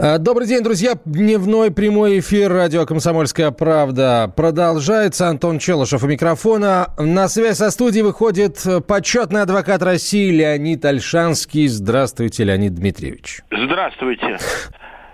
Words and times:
Добрый 0.00 0.46
день, 0.46 0.62
друзья. 0.62 0.94
Дневной 1.04 1.70
прямой 1.70 2.20
эфир 2.20 2.50
радио 2.50 2.86
«Комсомольская 2.86 3.50
правда» 3.50 4.32
продолжается. 4.34 5.28
Антон 5.28 5.58
Челышев 5.58 6.02
у 6.02 6.06
микрофона. 6.06 6.94
На 6.96 7.28
связь 7.28 7.58
со 7.58 7.70
студией 7.70 8.02
выходит 8.02 8.64
почетный 8.88 9.42
адвокат 9.42 9.82
России 9.82 10.30
Леонид 10.30 10.82
Альшанский. 10.86 11.66
Здравствуйте, 11.66 12.44
Леонид 12.44 12.74
Дмитриевич. 12.76 13.42
Здравствуйте. 13.50 14.38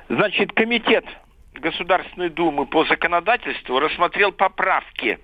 Значит, 0.09 0.53
комитет 0.53 1.05
Государственной 1.55 2.31
Думы 2.31 2.67
по 2.67 2.85
законодательству 2.85 3.81
рассмотрел 3.81 4.31
поправки 4.31 5.19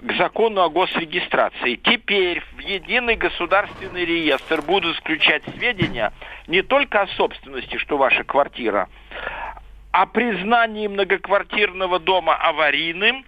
к 0.00 0.12
закону 0.14 0.62
о 0.62 0.68
госрегистрации. 0.68 1.76
Теперь 1.76 2.42
в 2.56 2.60
единый 2.60 3.16
государственный 3.16 4.04
реестр 4.04 4.62
будут 4.62 4.96
включать 4.96 5.42
сведения 5.56 6.12
не 6.46 6.62
только 6.62 7.02
о 7.02 7.08
собственности, 7.08 7.76
что 7.78 7.96
ваша 7.96 8.22
квартира, 8.22 8.88
о 9.90 10.06
признании 10.06 10.86
многоквартирного 10.86 11.98
дома 11.98 12.36
аварийным, 12.36 13.24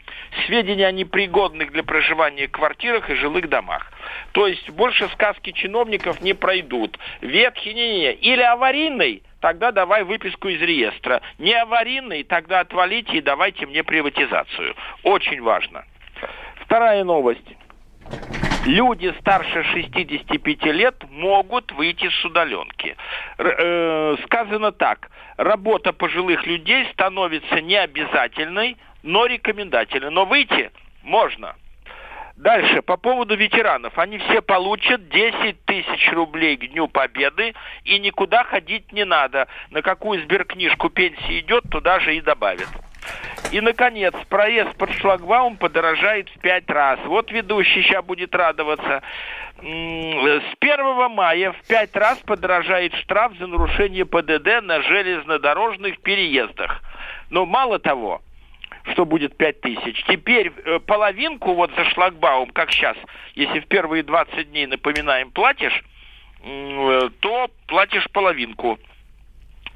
сведения 0.46 0.86
о 0.86 0.92
непригодных 0.92 1.72
для 1.72 1.82
проживания 1.82 2.46
квартирах 2.46 3.10
и 3.10 3.14
жилых 3.14 3.48
домах. 3.48 3.92
То 4.32 4.46
есть 4.46 4.70
больше 4.70 5.08
сказки 5.08 5.50
чиновников 5.50 6.20
не 6.20 6.34
пройдут. 6.34 6.98
Ветхий, 7.20 7.74
не, 7.74 7.98
не. 7.98 8.12
Или 8.12 8.42
аварийный, 8.42 9.24
тогда 9.40 9.72
давай 9.72 10.04
выписку 10.04 10.48
из 10.48 10.60
реестра. 10.60 11.20
Не 11.38 11.54
аварийный, 11.54 12.22
тогда 12.22 12.60
отвалите 12.60 13.16
и 13.16 13.20
давайте 13.20 13.66
мне 13.66 13.82
приватизацию. 13.82 14.76
Очень 15.02 15.42
важно. 15.42 15.84
Вторая 16.70 17.02
новость. 17.02 17.56
Люди 18.64 19.12
старше 19.18 19.64
65 19.64 20.62
лет 20.66 20.94
могут 21.10 21.72
выйти 21.72 22.08
с 22.08 22.24
удаленки. 22.24 22.96
Р- 23.38 23.56
э, 23.58 24.16
сказано 24.26 24.70
так. 24.70 25.10
Работа 25.36 25.92
пожилых 25.92 26.46
людей 26.46 26.86
становится 26.92 27.60
не 27.60 27.74
обязательной, 27.74 28.76
но 29.02 29.26
рекомендательной. 29.26 30.12
Но 30.12 30.26
выйти 30.26 30.70
можно. 31.02 31.56
Дальше, 32.36 32.82
по 32.82 32.96
поводу 32.96 33.34
ветеранов. 33.34 33.98
Они 33.98 34.18
все 34.18 34.40
получат 34.40 35.08
10 35.08 35.64
тысяч 35.64 36.12
рублей 36.12 36.56
к 36.56 36.68
Дню 36.68 36.86
Победы, 36.86 37.52
и 37.82 37.98
никуда 37.98 38.44
ходить 38.44 38.92
не 38.92 39.04
надо. 39.04 39.48
На 39.70 39.82
какую 39.82 40.22
сберкнижку 40.22 40.88
пенсии 40.88 41.40
идет, 41.40 41.64
туда 41.68 41.98
же 41.98 42.14
и 42.14 42.20
добавят. 42.20 42.68
И, 43.52 43.60
наконец, 43.60 44.14
проезд 44.28 44.76
под 44.76 44.92
шлагбаум 44.92 45.56
подорожает 45.56 46.28
в 46.28 46.38
пять 46.40 46.70
раз. 46.70 47.00
Вот 47.04 47.32
ведущий 47.32 47.82
сейчас 47.82 48.04
будет 48.04 48.34
радоваться. 48.34 49.02
С 49.58 49.62
1 50.60 51.10
мая 51.10 51.52
в 51.52 51.66
пять 51.66 51.94
раз 51.96 52.18
подорожает 52.18 52.94
штраф 52.94 53.32
за 53.38 53.48
нарушение 53.48 54.06
ПДД 54.06 54.62
на 54.62 54.80
железнодорожных 54.82 56.00
переездах. 56.00 56.80
Но 57.30 57.44
мало 57.44 57.80
того, 57.80 58.22
что 58.92 59.04
будет 59.04 59.36
5 59.36 59.60
тысяч. 59.60 60.04
Теперь 60.04 60.52
э, 60.64 60.78
половинку 60.78 61.54
вот 61.54 61.72
за 61.74 61.84
шлагбаум, 61.86 62.50
как 62.50 62.70
сейчас, 62.70 62.96
если 63.34 63.60
в 63.60 63.66
первые 63.66 64.02
20 64.02 64.50
дней, 64.50 64.66
напоминаем, 64.66 65.30
платишь, 65.30 65.84
э, 66.42 67.10
то 67.20 67.50
платишь 67.66 68.08
половинку. 68.12 68.78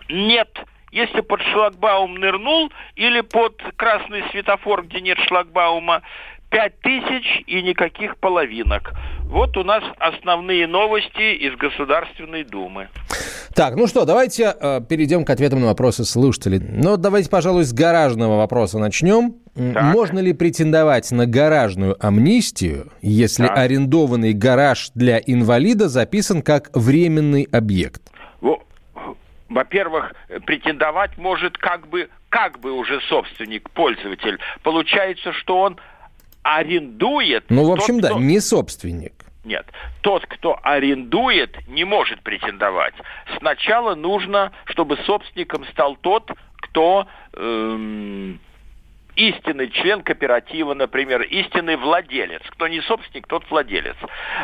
Нет, 0.08 0.58
если 0.94 1.20
под 1.22 1.42
шлагбаум 1.42 2.14
нырнул 2.14 2.70
или 2.94 3.20
под 3.20 3.60
красный 3.76 4.22
светофор, 4.30 4.84
где 4.84 5.00
нет 5.00 5.18
шлагбаума, 5.26 6.02
5 6.50 6.80
тысяч 6.82 7.42
и 7.48 7.62
никаких 7.62 8.16
половинок. 8.18 8.92
Вот 9.24 9.56
у 9.56 9.64
нас 9.64 9.82
основные 9.98 10.68
новости 10.68 11.34
из 11.34 11.56
Государственной 11.56 12.44
Думы. 12.44 12.88
Так, 13.56 13.74
ну 13.74 13.88
что, 13.88 14.04
давайте 14.04 14.54
э, 14.60 14.80
перейдем 14.88 15.24
к 15.24 15.30
ответам 15.30 15.60
на 15.60 15.66
вопросы 15.66 16.04
слушателей. 16.04 16.60
Ну, 16.60 16.96
давайте, 16.96 17.28
пожалуй, 17.28 17.64
с 17.64 17.72
гаражного 17.72 18.36
вопроса 18.36 18.78
начнем. 18.78 19.34
Так. 19.54 19.82
Можно 19.82 20.20
ли 20.20 20.32
претендовать 20.32 21.10
на 21.10 21.26
гаражную 21.26 21.96
амнистию, 22.04 22.92
если 23.02 23.46
Так. 23.46 23.58
арендованный 23.58 24.32
гараж 24.32 24.90
для 24.94 25.18
инвалида 25.18 25.88
записан 25.88 26.42
как 26.42 26.70
временный 26.72 27.48
объект? 27.50 28.13
Во- 29.54 29.60
Во-первых, 29.60 30.12
претендовать 30.46 31.16
может 31.16 31.56
как 31.58 31.88
бы, 31.88 32.08
как 32.28 32.58
бы 32.60 32.72
уже 32.72 33.00
собственник, 33.02 33.70
пользователь. 33.70 34.38
Получается, 34.62 35.32
что 35.32 35.60
он 35.60 35.78
арендует. 36.42 37.44
Ну, 37.48 37.64
в 37.64 37.68
тот, 37.68 37.78
общем, 37.78 38.00
да, 38.00 38.08
кто- 38.10 38.18
не 38.20 38.40
собственник. 38.40 39.12
Нет, 39.44 39.66
тот, 40.00 40.26
кто 40.26 40.58
арендует, 40.62 41.68
не 41.68 41.84
может 41.84 42.20
претендовать. 42.22 42.94
Сначала 43.38 43.94
нужно, 43.94 44.52
чтобы 44.64 44.96
собственником 45.06 45.64
стал 45.66 45.96
тот, 45.96 46.30
кто 46.56 47.06
эм, 47.34 48.40
истинный 49.16 49.70
член 49.70 50.02
кооператива, 50.02 50.74
например, 50.74 51.22
истинный 51.22 51.76
владелец. 51.76 52.42
Кто 52.50 52.68
не 52.68 52.80
собственник, 52.82 53.26
тот 53.26 53.48
владелец. 53.50 53.96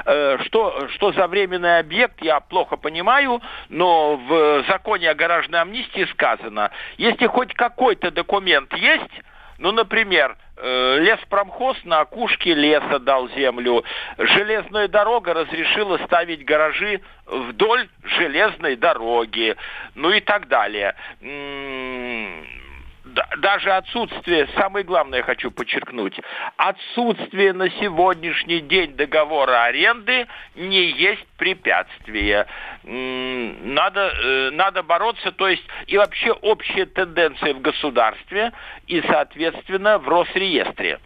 Э, 0.04 0.38
что, 0.46 0.88
что 0.94 1.12
за 1.12 1.26
временный 1.26 1.78
объект, 1.78 2.22
я 2.22 2.40
плохо 2.40 2.76
понимаю, 2.76 3.40
но 3.68 4.16
в 4.16 4.64
законе 4.68 5.10
о 5.10 5.14
гаражной 5.14 5.60
амнистии 5.60 6.04
сказано, 6.12 6.70
если 6.98 7.26
хоть 7.26 7.54
какой-то 7.54 8.10
документ 8.10 8.72
есть, 8.74 9.10
ну, 9.58 9.72
например, 9.72 10.36
э, 10.56 10.98
леспромхоз 11.00 11.76
на 11.84 12.00
опушке 12.00 12.54
леса 12.54 12.98
дал 12.98 13.28
землю, 13.30 13.84
железная 14.16 14.88
дорога 14.88 15.34
разрешила 15.34 15.98
ставить 16.06 16.46
гаражи 16.46 17.02
вдоль 17.26 17.88
железной 18.02 18.76
дороги, 18.76 19.56
ну 19.94 20.10
и 20.10 20.20
так 20.20 20.48
далее. 20.48 20.94
Даже 23.38 23.72
отсутствие, 23.72 24.48
самое 24.56 24.84
главное 24.84 25.18
я 25.18 25.24
хочу 25.24 25.50
подчеркнуть, 25.50 26.20
отсутствие 26.56 27.52
на 27.52 27.68
сегодняшний 27.70 28.60
день 28.60 28.94
договора 28.94 29.64
аренды 29.64 30.26
не 30.54 30.90
есть 30.90 31.26
препятствие. 31.36 32.46
Надо, 32.84 34.00
э, 34.00 34.50
надо 34.50 34.82
бороться, 34.82 35.32
то 35.32 35.48
есть 35.48 35.64
и 35.86 35.96
вообще 35.96 36.32
общая 36.32 36.86
тенденция 36.86 37.54
в 37.54 37.60
государстве 37.60 38.52
и, 38.86 39.00
соответственно, 39.02 39.98
в 39.98 40.08
Росреестре. 40.08 41.00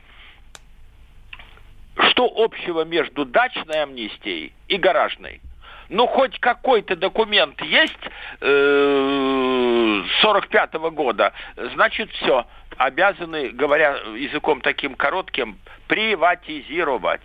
Что 2.10 2.30
общего 2.36 2.84
между 2.84 3.24
дачной 3.24 3.82
амнистией 3.82 4.52
и 4.68 4.76
гаражной? 4.76 5.40
Ну, 5.88 6.06
хоть 6.06 6.38
какой-то 6.38 6.96
документ 6.96 7.60
есть 7.62 7.92
э, 8.40 10.02
45 10.22 10.74
года, 10.92 11.32
значит, 11.74 12.10
все. 12.10 12.46
Обязаны, 12.76 13.50
говоря 13.50 13.96
языком 14.16 14.60
таким 14.60 14.94
коротким, 14.94 15.58
приватизировать. 15.86 17.20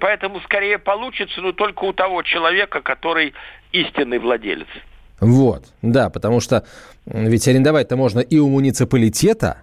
Поэтому 0.00 0.40
скорее 0.40 0.78
получится, 0.78 1.40
но 1.40 1.52
только 1.52 1.84
у 1.84 1.92
того 1.92 2.22
человека, 2.22 2.80
который 2.80 3.32
истинный 3.70 4.18
владелец. 4.18 4.66
Вот, 5.20 5.66
да, 5.82 6.10
потому 6.10 6.40
что 6.40 6.64
ведь 7.06 7.46
арендовать-то 7.46 7.96
можно 7.96 8.18
и 8.18 8.38
у 8.38 8.48
муниципалитета, 8.48 9.62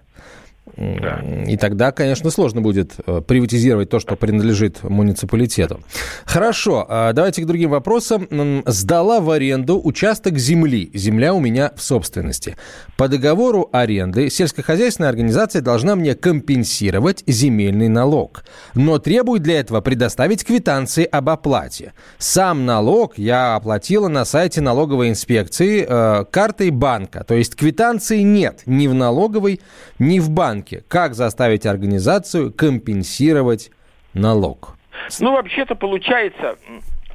и 0.76 1.56
тогда, 1.56 1.92
конечно, 1.92 2.30
сложно 2.30 2.60
будет 2.60 2.92
э, 3.06 3.20
приватизировать 3.26 3.90
то, 3.90 3.98
что 4.00 4.16
принадлежит 4.16 4.82
муниципалитету. 4.82 5.80
Хорошо, 6.24 6.86
а 6.88 7.12
давайте 7.12 7.42
к 7.42 7.46
другим 7.46 7.70
вопросам. 7.70 8.28
Сдала 8.66 9.20
в 9.20 9.30
аренду 9.30 9.80
участок 9.82 10.38
земли. 10.38 10.90
Земля 10.94 11.34
у 11.34 11.40
меня 11.40 11.72
в 11.74 11.82
собственности. 11.82 12.56
По 12.96 13.08
договору 13.08 13.68
аренды 13.72 14.30
сельскохозяйственная 14.30 15.10
организация 15.10 15.62
должна 15.62 15.96
мне 15.96 16.14
компенсировать 16.14 17.24
земельный 17.26 17.88
налог, 17.88 18.44
но 18.74 18.98
требует 18.98 19.42
для 19.42 19.60
этого 19.60 19.80
предоставить 19.80 20.44
квитанции 20.44 21.04
об 21.04 21.28
оплате. 21.28 21.92
Сам 22.18 22.66
налог 22.66 23.18
я 23.18 23.56
оплатила 23.56 24.08
на 24.08 24.24
сайте 24.24 24.60
налоговой 24.60 25.08
инспекции 25.08 25.86
э, 25.88 26.24
картой 26.30 26.70
банка, 26.70 27.24
то 27.24 27.34
есть 27.34 27.56
квитанции 27.56 28.20
нет 28.20 28.62
ни 28.66 28.86
в 28.86 28.94
налоговой, 28.94 29.60
ни 29.98 30.18
в 30.18 30.30
банке. 30.30 30.59
Как 30.88 31.14
заставить 31.14 31.66
организацию 31.66 32.52
компенсировать 32.52 33.70
налог? 34.14 34.76
Ну, 35.20 35.32
вообще-то 35.32 35.74
получается, 35.74 36.56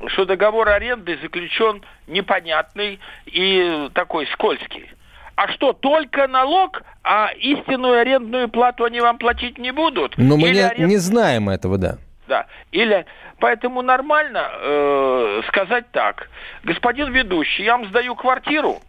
что 0.08 0.26
договор 0.26 0.70
аренды 0.70 1.18
заключен 1.22 1.82
непонятный 2.08 3.00
и 3.26 3.90
такой 3.94 4.28
скользкий. 4.28 4.90
А 5.36 5.50
что, 5.50 5.74
только 5.74 6.28
налог, 6.28 6.84
а 7.04 7.30
истинную 7.38 8.00
арендную 8.00 8.48
плату 8.50 8.86
они 8.86 9.02
вам 9.02 9.18
платить 9.18 9.58
не 9.58 9.72
будут? 9.72 10.18
Но 10.18 10.38
мы 10.38 10.50
не, 10.50 10.60
аренд... 10.60 10.90
не 10.90 10.98
знаем 10.98 11.50
этого, 11.50 11.78
да. 11.78 11.98
Да. 12.28 12.48
Или 12.72 13.06
поэтому 13.40 13.82
нормально 13.82 14.50
э, 14.62 15.42
сказать 15.50 15.92
так. 15.92 16.30
Господин 16.64 17.12
ведущий, 17.12 17.64
я 17.64 17.78
вам 17.78 17.88
сдаю 17.88 18.16
квартиру 18.16 18.80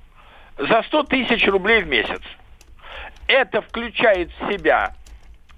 за 0.57 0.83
100 0.85 1.03
тысяч 1.05 1.47
рублей 1.49 1.83
в 1.83 1.89
месяц. 1.89 2.23
Это 3.29 3.63
включает 3.63 4.31
в 4.33 4.53
себя 4.53 4.95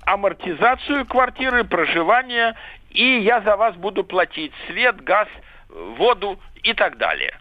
амортизацию 0.06 1.04
квартиры, 1.06 1.64
проживание, 1.64 2.54
и 2.90 3.20
я 3.20 3.40
за 3.42 3.56
вас 3.56 3.74
буду 3.76 4.04
платить 4.04 4.52
свет, 4.66 5.02
газ, 5.02 5.28
воду 5.68 6.38
и 6.62 6.72
так 6.72 6.96
далее. 6.96 7.38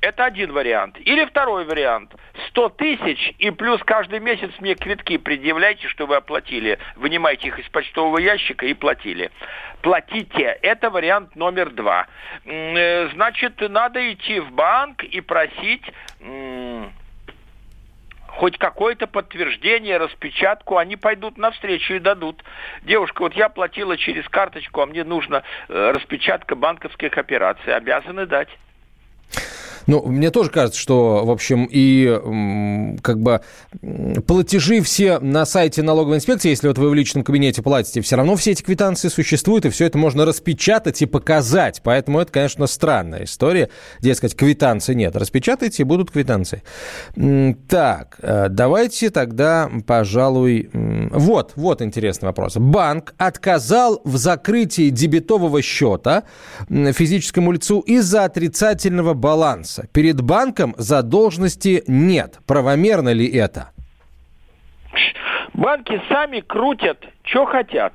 Это 0.00 0.24
один 0.24 0.52
вариант. 0.52 0.96
Или 0.98 1.26
второй 1.26 1.66
вариант. 1.66 2.14
100 2.48 2.68
тысяч 2.70 3.34
и 3.38 3.50
плюс 3.50 3.82
каждый 3.84 4.18
месяц 4.18 4.50
мне 4.58 4.74
квитки 4.74 5.18
предъявляйте, 5.18 5.88
что 5.88 6.06
вы 6.06 6.16
оплатили. 6.16 6.78
Вынимайте 6.96 7.48
их 7.48 7.58
из 7.58 7.68
почтового 7.68 8.18
ящика 8.18 8.64
и 8.64 8.72
платили. 8.72 9.30
Платите. 9.82 10.58
Это 10.62 10.88
вариант 10.88 11.36
номер 11.36 11.70
два. 11.70 12.06
Э, 12.46 13.10
значит, 13.12 13.60
надо 13.60 14.12
идти 14.12 14.40
в 14.40 14.50
банк 14.52 15.04
и 15.04 15.20
просить 15.20 15.84
хоть 18.40 18.56
какое-то 18.56 19.06
подтверждение, 19.06 19.98
распечатку, 19.98 20.78
они 20.78 20.96
пойдут 20.96 21.36
навстречу 21.36 21.92
и 21.92 21.98
дадут. 21.98 22.42
Девушка, 22.84 23.20
вот 23.20 23.34
я 23.34 23.50
платила 23.50 23.98
через 23.98 24.26
карточку, 24.30 24.80
а 24.80 24.86
мне 24.86 25.04
нужна 25.04 25.42
э, 25.68 25.90
распечатка 25.90 26.56
банковских 26.56 27.18
операций. 27.18 27.76
Обязаны 27.76 28.24
дать. 28.24 28.48
Ну, 29.86 30.02
мне 30.02 30.30
тоже 30.30 30.50
кажется, 30.50 30.78
что, 30.78 31.24
в 31.24 31.30
общем, 31.30 31.68
и 31.70 32.98
как 33.02 33.20
бы 33.20 33.40
платежи 34.26 34.80
все 34.80 35.18
на 35.18 35.46
сайте 35.46 35.82
налоговой 35.82 36.16
инспекции, 36.16 36.50
если 36.50 36.68
вот 36.68 36.78
вы 36.78 36.90
в 36.90 36.94
личном 36.94 37.24
кабинете 37.24 37.62
платите, 37.62 38.00
все 38.00 38.16
равно 38.16 38.36
все 38.36 38.52
эти 38.52 38.62
квитанции 38.62 39.08
существуют, 39.08 39.66
и 39.66 39.70
все 39.70 39.86
это 39.86 39.98
можно 39.98 40.24
распечатать 40.24 41.02
и 41.02 41.06
показать. 41.06 41.80
Поэтому 41.82 42.20
это, 42.20 42.32
конечно, 42.32 42.66
странная 42.66 43.24
история. 43.24 43.70
Дескать, 44.00 44.36
квитанции 44.36 44.94
нет. 44.94 45.16
Распечатайте, 45.16 45.82
и 45.82 45.84
будут 45.84 46.10
квитанции. 46.10 46.62
Так, 47.68 48.18
э, 48.22 48.48
давайте 48.50 49.10
тогда, 49.10 49.70
пожалуй... 49.86 50.70
Вот, 50.72 51.52
вот 51.56 51.82
интересный 51.82 52.26
вопрос. 52.26 52.56
Банк 52.56 53.14
отказал 53.18 54.00
в 54.04 54.16
закрытии 54.16 54.90
дебетового 54.90 55.62
счета 55.62 56.24
физическому 56.68 57.52
лицу 57.52 57.80
из-за 57.80 58.24
отрицательного 58.24 59.14
баланса 59.14 59.69
баланса. 59.70 59.88
Перед 59.92 60.20
банком 60.20 60.74
задолженности 60.76 61.82
нет. 61.86 62.38
Правомерно 62.46 63.12
ли 63.12 63.26
это? 63.26 63.70
Банки 65.54 66.00
сами 66.08 66.40
крутят, 66.40 67.04
что 67.24 67.46
хотят. 67.46 67.94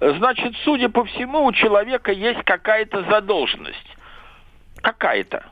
Значит, 0.00 0.54
судя 0.64 0.88
по 0.88 1.04
всему, 1.04 1.44
у 1.44 1.52
человека 1.52 2.12
есть 2.12 2.42
какая-то 2.44 3.04
задолженность. 3.10 3.96
Какая-то. 4.82 5.44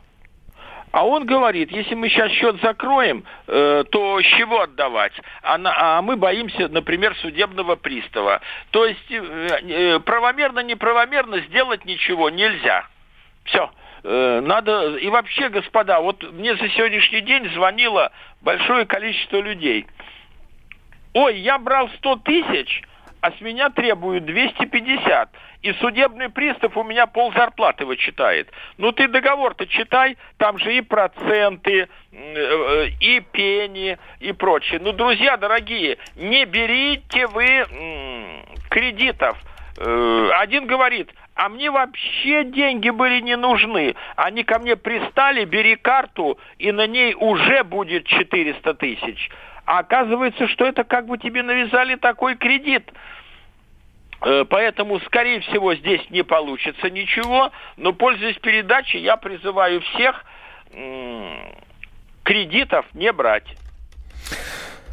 А 0.90 1.06
он 1.06 1.26
говорит, 1.26 1.70
если 1.70 1.94
мы 1.94 2.08
сейчас 2.08 2.30
счет 2.32 2.56
закроем, 2.62 3.24
э, 3.46 3.84
то 3.90 4.20
с 4.20 4.24
чего 4.38 4.62
отдавать? 4.62 5.12
А, 5.42 5.58
на, 5.58 5.98
а 5.98 6.02
мы 6.02 6.16
боимся, 6.16 6.68
например, 6.68 7.14
судебного 7.16 7.76
пристава. 7.76 8.40
То 8.70 8.86
есть 8.86 9.10
э, 9.10 9.58
э, 9.68 10.00
правомерно, 10.00 10.60
неправомерно 10.60 11.40
сделать 11.40 11.84
ничего 11.84 12.30
нельзя. 12.30 12.86
Все. 13.44 13.70
Э, 14.04 14.40
надо... 14.40 14.96
И 14.96 15.08
вообще, 15.08 15.48
господа, 15.48 16.00
вот 16.00 16.22
мне 16.32 16.54
за 16.56 16.68
сегодняшний 16.70 17.20
день 17.20 17.48
звонило 17.50 18.12
большое 18.40 18.86
количество 18.86 19.38
людей. 19.38 19.86
Ой, 21.14 21.38
я 21.38 21.58
брал 21.58 21.88
100 21.98 22.16
тысяч, 22.16 22.82
а 23.20 23.32
с 23.32 23.40
меня 23.40 23.70
требуют 23.70 24.24
250. 24.24 25.30
И 25.62 25.72
судебный 25.74 26.28
пристав 26.28 26.76
у 26.76 26.84
меня 26.84 27.06
пол 27.06 27.32
зарплаты 27.32 27.84
вычитает. 27.84 28.48
Ну 28.76 28.92
ты 28.92 29.08
договор-то 29.08 29.66
читай, 29.66 30.16
там 30.36 30.58
же 30.58 30.76
и 30.76 30.80
проценты, 30.80 31.88
э, 32.12 32.86
и 33.00 33.20
пени, 33.20 33.98
и 34.20 34.32
прочее. 34.32 34.80
Ну, 34.80 34.92
друзья 34.92 35.36
дорогие, 35.36 35.98
не 36.16 36.44
берите 36.44 37.26
вы 37.26 37.66
кредитов. 38.70 39.36
Э, 39.78 40.30
один 40.34 40.66
говорит, 40.66 41.10
а 41.38 41.49
мне 41.49 41.70
вообще 41.70 42.43
деньги 42.43 42.90
были 42.90 43.20
не 43.20 43.37
нужны. 43.37 43.94
Они 44.17 44.43
ко 44.43 44.58
мне 44.58 44.75
пристали, 44.75 45.44
бери 45.44 45.76
карту, 45.76 46.37
и 46.58 46.73
на 46.73 46.88
ней 46.88 47.14
уже 47.14 47.62
будет 47.62 48.06
400 48.06 48.75
тысяч. 48.75 49.31
А 49.64 49.79
оказывается, 49.79 50.49
что 50.49 50.67
это 50.67 50.82
как 50.82 51.06
бы 51.06 51.17
тебе 51.17 51.44
навязали 51.44 51.94
такой 51.94 52.35
кредит. 52.35 52.90
Э, 54.20 54.46
поэтому, 54.50 54.99
скорее 55.02 55.38
всего, 55.38 55.76
здесь 55.76 56.11
не 56.11 56.25
получится 56.25 56.90
ничего. 56.90 57.52
Но, 57.76 57.93
пользуясь 57.93 58.38
передачей, 58.38 58.99
я 58.99 59.17
призываю 59.17 59.81
всех 59.81 60.25
кредитов 62.25 62.85
не 62.94 63.12
брать. 63.12 63.46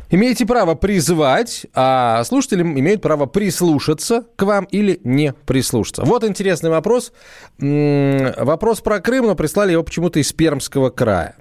Имеете 0.10 0.46
право 0.46 0.75
призывать, 0.75 1.66
а 1.74 2.24
слушатели 2.24 2.62
имеют 2.62 3.02
право 3.02 3.25
прислушаться 3.25 4.25
к 4.36 4.44
вам 4.44 4.66
или 4.66 5.00
не 5.04 5.34
прислушаться. 5.46 6.04
Вот 6.04 6.24
интересный 6.24 6.69
вопрос. 6.69 7.12
Вопрос 7.57 8.81
про 8.81 9.00
Крым, 9.00 9.25
но 9.25 9.36
прислали 9.36 9.72
его 9.72 9.84
почему-то 9.84 10.19
из 10.19 10.31
Пермского 10.31 10.90
края. 10.90 11.36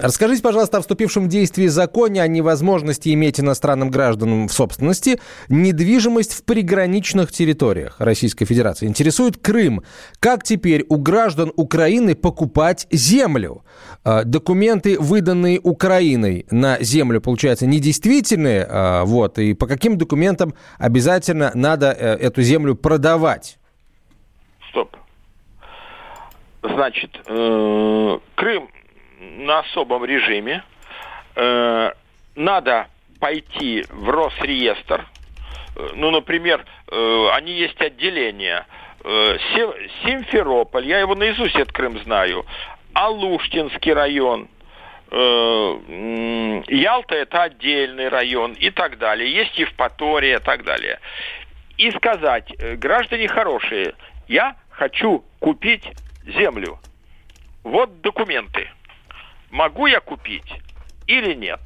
Расскажите, 0.00 0.42
пожалуйста, 0.42 0.78
о 0.78 0.80
вступившем 0.80 1.24
в 1.24 1.28
действие 1.28 1.68
законе 1.68 2.22
о 2.22 2.26
невозможности 2.26 3.12
иметь 3.14 3.38
иностранным 3.38 3.90
гражданам 3.90 4.48
в 4.48 4.52
собственности 4.52 5.20
недвижимость 5.48 6.32
в 6.32 6.44
приграничных 6.44 7.30
территориях 7.30 7.96
Российской 7.98 8.44
Федерации. 8.44 8.86
Интересует 8.86 9.38
Крым. 9.38 9.82
Как 10.18 10.42
теперь 10.42 10.84
у 10.88 10.96
граждан 10.96 11.52
Украины 11.56 12.14
покупать 12.14 12.86
землю? 12.90 13.64
А, 14.02 14.24
документы, 14.24 14.98
выданные 14.98 15.60
Украиной 15.62 16.46
на 16.50 16.78
землю, 16.80 17.20
получается, 17.20 17.66
недействительные. 17.66 18.66
А, 18.68 19.04
вот, 19.04 19.38
и 19.38 19.54
по 19.54 19.66
каким 19.66 19.96
документам 19.96 20.54
обязательно 20.78 21.52
надо 21.54 21.92
э, 21.92 22.16
эту 22.16 22.42
землю 22.42 22.74
продавать? 22.74 23.58
Стоп. 24.70 24.96
Значит, 26.62 27.10
э, 27.26 28.18
Крым 28.34 28.68
на 29.38 29.60
особом 29.60 30.04
режиме. 30.04 30.62
Э, 31.36 31.92
надо 32.34 32.88
пойти 33.20 33.84
в 33.88 34.08
Росреестр. 34.08 35.06
Э, 35.76 35.88
ну, 35.94 36.10
например, 36.10 36.64
э, 36.90 37.28
они 37.32 37.52
есть 37.52 37.80
отделения. 37.80 38.66
Симферополь, 40.02 40.86
я 40.86 41.00
его 41.00 41.14
наизусть 41.14 41.56
этот 41.56 41.72
Крым 41.72 41.98
знаю. 42.04 42.46
Алуштинский 42.94 43.92
район. 43.92 44.48
Ялта 45.10 47.14
это 47.14 47.42
отдельный 47.42 48.08
район 48.08 48.54
и 48.54 48.70
так 48.70 48.96
далее. 48.96 49.30
Есть 49.30 49.58
Евпатория 49.58 50.38
и 50.38 50.42
так 50.42 50.64
далее. 50.64 51.00
И 51.76 51.90
сказать, 51.90 52.50
граждане 52.78 53.28
хорошие, 53.28 53.94
я 54.26 54.56
хочу 54.70 55.22
купить 55.38 55.84
землю. 56.24 56.78
Вот 57.62 58.00
документы 58.00 58.70
могу 59.54 59.86
я 59.86 60.00
купить 60.00 60.52
или 61.06 61.32
нет. 61.34 61.60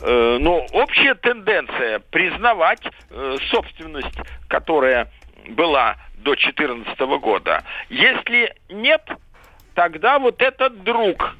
Э, 0.00 0.38
но 0.40 0.64
общая 0.72 1.14
тенденция 1.16 1.98
признавать 1.98 2.82
э, 3.10 3.36
собственность, 3.50 4.16
которая 4.48 5.10
была 5.48 5.96
до 6.18 6.34
2014 6.36 6.98
года. 7.20 7.64
Если 7.88 8.54
нет, 8.68 9.02
тогда 9.74 10.18
вот 10.18 10.40
этот 10.40 10.84
друг, 10.84 11.34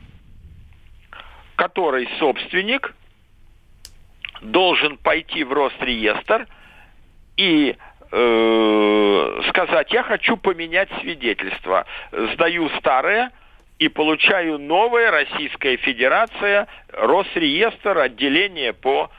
который 1.57 2.09
собственник, 2.19 2.95
должен 4.43 4.97
пойти 4.97 5.45
в 5.45 5.53
Росреестр 5.53 6.49
и 7.37 7.77
э, 8.11 9.41
сказать, 9.51 9.93
я 9.93 10.03
хочу 10.03 10.37
поменять 10.37 10.89
свидетельство. 11.01 11.87
Сдаю 12.11 12.71
старое, 12.79 13.31
и 13.81 13.89
получаю 13.89 14.59
новая 14.59 15.11
Российская 15.11 15.77
Федерация, 15.79 16.69
Росреестр, 16.93 17.99
отделение 17.99 18.73
по 18.73 19.11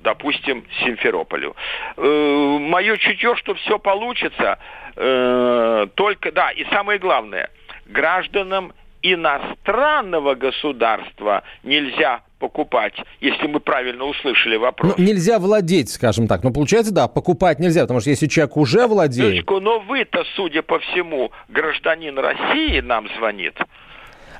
допустим, 0.00 0.66
Симферополю. 0.84 1.56
Э, 1.96 2.58
мое 2.60 2.98
чутье, 2.98 3.36
что 3.36 3.54
все 3.54 3.78
получится, 3.78 4.58
э, 4.96 5.86
только, 5.94 6.30
да, 6.30 6.50
и 6.50 6.62
самое 6.66 6.98
главное, 6.98 7.48
гражданам 7.86 8.74
иностранного 9.00 10.34
государства 10.34 11.42
нельзя 11.62 12.20
покупать, 12.38 12.92
если 13.22 13.46
мы 13.46 13.60
правильно 13.60 14.04
услышали 14.04 14.56
вопрос. 14.56 14.94
Ну, 14.98 15.02
нельзя 15.02 15.38
владеть, 15.38 15.88
скажем 15.88 16.28
так. 16.28 16.44
Но 16.44 16.52
получается, 16.52 16.92
да, 16.92 17.08
покупать 17.08 17.58
нельзя, 17.58 17.80
потому 17.80 18.00
что 18.00 18.10
если 18.10 18.26
человек 18.26 18.58
уже 18.58 18.86
владеет... 18.86 19.48
но 19.48 19.78
вы-то, 19.78 20.22
судя 20.36 20.60
по 20.60 20.80
всему, 20.80 21.32
гражданин 21.48 22.18
России 22.18 22.80
нам 22.80 23.08
звонит. 23.16 23.58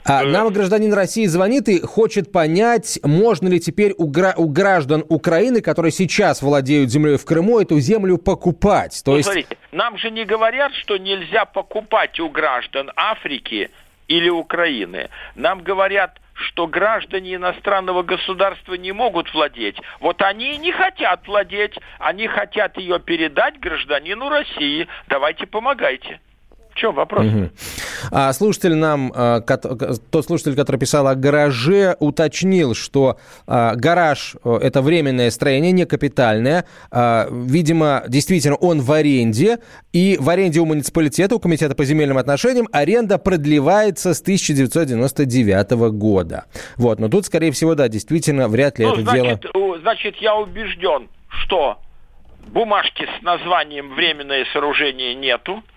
А 0.05 0.23
э, 0.23 0.27
нам 0.27 0.53
гражданин 0.53 0.93
России 0.93 1.27
звонит 1.27 1.69
и 1.69 1.81
хочет 1.81 2.31
понять, 2.31 2.99
можно 3.03 3.49
ли 3.49 3.59
теперь 3.59 3.95
у, 3.97 4.07
гра- 4.07 4.35
у 4.37 4.49
граждан 4.49 5.05
Украины, 5.09 5.63
которые 5.63 5.93
сейчас 5.93 6.43
владеют 6.43 6.91
землей 6.91 7.17
в 7.17 7.25
Крыму, 7.25 7.59
эту 7.61 7.81
землю 7.81 8.19
покупать. 8.19 9.01
То 9.05 9.13
ну, 9.13 9.17
есть... 9.17 9.27
смотрите, 9.27 9.57
нам 9.73 9.97
же 9.97 10.11
не 10.11 10.25
говорят, 10.25 10.73
что 10.75 10.99
нельзя 10.99 11.47
покупать 11.47 12.21
у 12.21 12.29
граждан 12.29 12.91
Африки 12.97 13.71
или 14.07 14.29
Украины. 14.29 15.09
Нам 15.35 15.63
говорят, 15.63 16.21
что 16.35 16.67
граждане 16.67 17.37
иностранного 17.37 18.03
государства 18.03 18.75
не 18.75 18.93
могут 18.93 19.33
владеть. 19.33 19.77
Вот 20.01 20.21
они 20.21 20.59
не 20.59 20.73
хотят 20.73 21.27
владеть, 21.27 21.79
они 21.99 22.27
хотят 22.27 22.77
ее 22.77 22.99
передать 23.01 23.59
гражданину 23.61 24.29
России. 24.29 24.87
Давайте 25.09 25.47
помогайте. 25.47 26.21
В 26.75 26.77
чем 26.77 26.93
вопрос? 26.93 27.25
Угу. 27.25 27.51
А 28.11 28.33
слушатель 28.33 28.75
нам, 28.75 29.13
а, 29.15 29.41
тот 29.41 30.27
слушатель, 30.27 30.57
который 30.57 30.77
писал 30.79 31.07
о 31.07 31.15
гараже, 31.15 31.97
уточнил, 32.01 32.75
что 32.75 33.17
а, 33.47 33.77
гараж– 33.77 34.35
это 34.45 34.83
временное 34.83 35.31
строение, 35.31 35.71
не 35.71 35.87
капитальное. 35.87 36.65
Видимо, 36.91 38.03
действительно, 38.09 38.57
он 38.57 38.81
в 38.81 38.91
аренде. 38.91 39.59
И 39.93 40.17
в 40.19 40.29
аренде 40.29 40.59
у 40.61 40.67
муниципалитета, 40.67 41.37
у 41.37 41.39
Комитета 41.39 41.77
по 41.77 41.85
земельным 41.85 42.19
отношениям, 42.19 42.69
аренда 42.73 43.19
продлевается 43.19 44.13
с 44.13 44.21
1999 44.21 45.71
года. 45.93 46.47
Вот, 46.77 46.99
но 46.99 47.09
тут, 47.09 47.27
скорее 47.27 47.53
всего, 47.53 47.77
да, 47.77 47.89
действительно, 47.89 48.49
вряд 48.49 48.81
ли 48.81 48.87
ну, 48.87 48.95
это 48.95 49.03
значит, 49.03 49.43
дело... 49.53 49.79
Значит, 49.79 50.17
я 50.17 50.35
убежден, 50.35 51.09
что 51.29 51.79
бумажки 52.49 53.07
с 53.21 53.23
названием 53.23 53.95
«временное 53.95 54.45
сооружение» 54.53 55.15
нету 55.15 55.63
Э, 55.63 55.74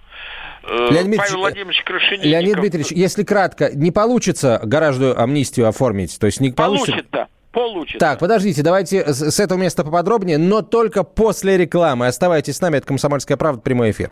Леонид 0.68 1.18
Павел 1.18 1.38
Владимирович 1.38 1.84
Крашенинников. 1.84 2.26
Леонид 2.26 2.56
Дмитриевич, 2.60 2.92
если 2.92 3.24
кратко, 3.24 3.72
не 3.74 3.92
получится 3.92 4.60
гаражную 4.64 5.20
амнистию 5.20 5.68
оформить? 5.68 6.20
То 6.20 6.26
есть 6.26 6.40
не 6.40 6.52
получится... 6.52 6.92
Получится. 6.92 7.28
Получится. 7.52 7.98
Так, 7.98 8.20
подождите, 8.20 8.62
давайте 8.62 9.12
с, 9.12 9.32
с 9.32 9.40
этого 9.40 9.58
места 9.58 9.84
поподробнее, 9.84 10.38
но 10.38 10.62
только 10.62 11.04
после 11.04 11.58
рекламы. 11.58 12.06
Оставайтесь 12.06 12.58
с 12.58 12.62
нами, 12.62 12.78
это 12.78 12.86
«Комсомольская 12.86 13.36
правда», 13.36 13.62
прямой 13.62 13.92
эфир. 13.92 14.12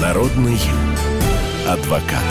Народный 0.00 0.58
адвокат. 1.68 2.22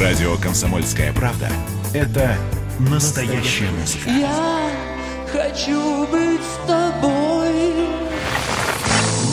Радио 0.00 0.34
«Комсомольская 0.42 1.12
правда»— 1.12 1.48
это 1.94 2.34
настоящая 2.80 3.70
музыка. 3.78 4.10
Я 4.10 4.70
хочу 5.30 6.06
быть 6.06 6.40
с 6.40 6.66
тобой 6.66 8.03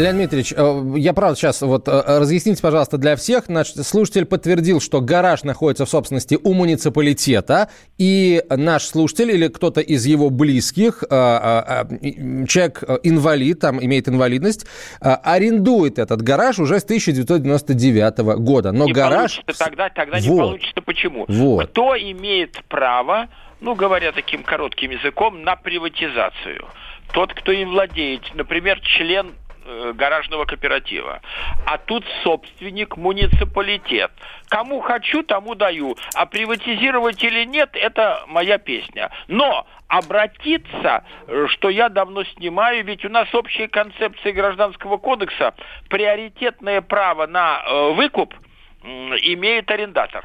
Леонид 0.00 0.30
Дмитриевич, 0.30 0.54
э, 0.56 0.98
я 0.98 1.12
правда 1.12 1.36
сейчас 1.36 1.60
вот 1.62 1.86
э, 1.86 2.02
разъясните, 2.18 2.62
пожалуйста, 2.62 2.96
для 2.98 3.16
всех. 3.16 3.44
Значит, 3.46 3.86
слушатель 3.86 4.24
подтвердил, 4.24 4.80
что 4.80 5.00
гараж 5.00 5.44
находится 5.44 5.84
в 5.84 5.90
собственности 5.90 6.38
у 6.42 6.54
муниципалитета, 6.54 7.68
и 7.98 8.42
наш 8.48 8.84
слушатель 8.84 9.30
или 9.30 9.48
кто-то 9.48 9.80
из 9.80 10.06
его 10.06 10.30
близких, 10.30 11.04
э, 11.08 11.84
человек 12.48 12.82
инвалид, 13.02 13.60
там 13.60 13.82
имеет 13.84 14.08
инвалидность, 14.08 14.66
арендует 15.00 15.98
этот 15.98 16.22
гараж 16.22 16.58
уже 16.58 16.80
с 16.80 16.84
1999 16.84 18.18
года. 18.38 18.72
Но 18.72 18.86
не 18.86 18.92
гараж... 18.92 19.36
Получится, 19.36 19.64
тогда, 19.64 19.88
тогда 19.90 20.18
вот. 20.18 20.22
не 20.22 20.38
получится. 20.38 20.82
Почему? 20.82 21.24
Вот. 21.28 21.66
Кто 21.68 21.96
имеет 21.96 22.62
право, 22.68 23.28
ну, 23.60 23.74
говоря 23.74 24.12
таким 24.12 24.42
коротким 24.42 24.92
языком, 24.92 25.42
на 25.42 25.56
приватизацию? 25.56 26.66
Тот, 27.12 27.34
кто 27.34 27.52
им 27.52 27.70
владеет, 27.70 28.22
например, 28.34 28.80
член 28.80 29.32
гаражного 29.94 30.44
кооператива. 30.44 31.20
А 31.66 31.78
тут 31.78 32.04
собственник 32.22 32.96
муниципалитет. 32.96 34.10
Кому 34.48 34.80
хочу, 34.80 35.22
тому 35.22 35.54
даю. 35.54 35.96
А 36.14 36.26
приватизировать 36.26 37.22
или 37.22 37.44
нет, 37.44 37.70
это 37.74 38.24
моя 38.26 38.58
песня. 38.58 39.10
Но 39.28 39.66
обратиться, 39.88 41.04
э, 41.26 41.46
что 41.48 41.68
я 41.68 41.88
давно 41.88 42.24
снимаю, 42.24 42.84
ведь 42.84 43.04
у 43.04 43.08
нас 43.08 43.32
общая 43.34 43.68
концепция 43.68 44.32
Гражданского 44.32 44.98
кодекса, 44.98 45.54
приоритетное 45.88 46.80
право 46.80 47.26
на 47.26 47.62
э, 47.64 47.92
выкуп 47.92 48.34
имеет 48.82 49.70
арендатор. 49.70 50.24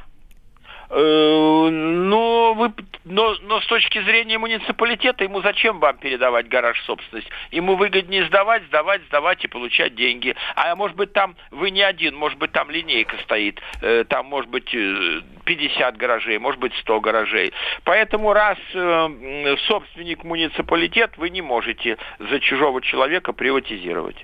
Э, 0.90 1.70
но, 1.72 2.54
вы, 2.54 2.74
но, 3.04 3.36
но 3.42 3.62
с 3.62 3.68
точки 3.68 4.02
зрения 4.04 4.38
муниципалитета, 4.38 5.24
ему 5.24 5.42
зачем 5.42 5.80
вам 5.80 5.98
передавать 5.98 6.48
гараж 6.48 6.82
собственность? 6.86 7.28
Ему 7.52 7.76
выгоднее 7.76 8.26
сдавать, 8.28 8.64
сдавать, 8.66 9.02
сдавать 9.08 9.44
и 9.44 9.48
получать 9.48 9.96
деньги. 9.96 10.36
А 10.56 10.76
может 10.76 10.96
быть 10.96 11.14
там 11.14 11.36
вы 11.52 11.72
не 11.72 11.82
один, 11.82 12.16
может 12.16 12.38
быть 12.38 12.52
там 12.52 12.70
линейка 12.70 13.18
стоит, 13.24 13.60
э, 13.82 14.04
там 14.08 14.28
может 14.28 14.50
быть 14.50 14.70
50 14.70 14.76
э, 14.76 15.98
гаражей, 15.98 16.38
может 16.40 16.60
быть 16.60 16.74
100 16.82 17.00
гаражей. 17.02 17.54
Поэтому 17.84 18.34
раз 18.34 18.58
собственник 19.68 20.24
муниципалитет, 20.24 21.18
вы 21.18 21.30
не 21.30 21.42
можете 21.42 21.98
за 22.20 22.40
чужого 22.40 22.82
человека 22.82 23.34
приватизировать. 23.34 24.18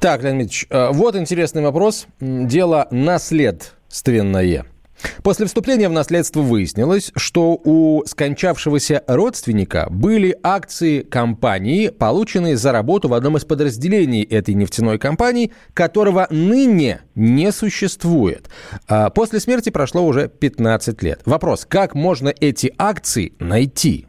Так, 0.00 0.22
Леонид 0.22 0.48
Ильич, 0.48 0.66
вот 0.70 1.16
интересный 1.16 1.62
вопрос. 1.62 2.06
Дело 2.20 2.88
наследственное. 2.90 4.73
После 5.22 5.46
вступления 5.46 5.88
в 5.88 5.92
наследство 5.92 6.40
выяснилось, 6.40 7.12
что 7.16 7.60
у 7.64 8.02
скончавшегося 8.06 9.02
родственника 9.06 9.86
были 9.90 10.36
акции 10.42 11.02
компании, 11.02 11.88
полученные 11.88 12.56
за 12.56 12.72
работу 12.72 13.08
в 13.08 13.14
одном 13.14 13.36
из 13.36 13.44
подразделений 13.44 14.22
этой 14.22 14.54
нефтяной 14.54 14.98
компании, 14.98 15.52
которого 15.72 16.26
ныне 16.30 17.02
не 17.14 17.52
существует. 17.52 18.50
А 18.88 19.10
после 19.10 19.40
смерти 19.40 19.70
прошло 19.70 20.04
уже 20.04 20.28
15 20.28 21.02
лет. 21.02 21.20
Вопрос, 21.24 21.64
как 21.64 21.94
можно 21.94 22.32
эти 22.40 22.72
акции 22.78 23.32
найти? 23.38 24.06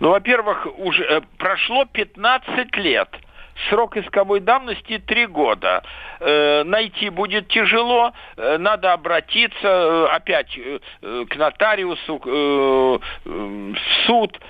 Ну, 0.00 0.10
во-первых, 0.10 0.66
уже 0.78 1.02
э, 1.04 1.20
прошло 1.38 1.84
15 1.86 2.76
лет– 2.76 3.08
срок 3.68 3.96
исковой 3.96 4.40
давности 4.40 4.98
три 4.98 5.26
года. 5.26 5.82
Э, 6.20 6.62
найти 6.64 7.10
будет 7.10 7.48
тяжело, 7.48 8.12
э, 8.36 8.58
надо 8.58 8.92
обратиться 8.92 9.52
э, 9.62 10.06
опять 10.10 10.58
к 11.00 11.36
нотариусу, 11.36 12.20
в 12.24 13.76
суд. 14.06 14.40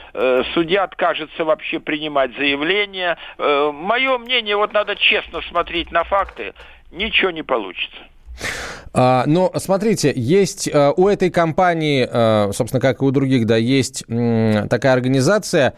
Судья 0.54 0.84
откажется 0.84 1.44
вообще 1.44 1.80
принимать 1.80 2.36
заявление. 2.36 3.16
Мое 3.38 4.18
мнение, 4.18 4.56
вот 4.56 4.72
надо 4.72 4.96
честно 4.96 5.40
смотреть 5.42 5.90
на 5.90 6.04
факты, 6.04 6.54
ничего 6.90 7.30
не 7.30 7.42
получится. 7.42 7.96
А, 8.92 9.24
но 9.26 9.50
смотрите, 9.56 10.12
есть 10.14 10.70
у 10.72 11.08
этой 11.08 11.30
компании, 11.30 12.52
собственно, 12.52 12.80
как 12.80 13.02
и 13.02 13.04
у 13.04 13.10
других, 13.10 13.46
да, 13.46 13.56
есть 13.56 14.04
такая 14.06 14.92
организация, 14.92 15.74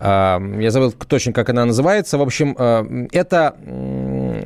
я 0.00 0.70
забыл 0.70 0.92
точно, 0.92 1.32
как 1.32 1.50
она 1.50 1.64
называется. 1.64 2.16
В 2.16 2.22
общем, 2.22 2.56
э, 2.58 3.08
это, 3.12 3.54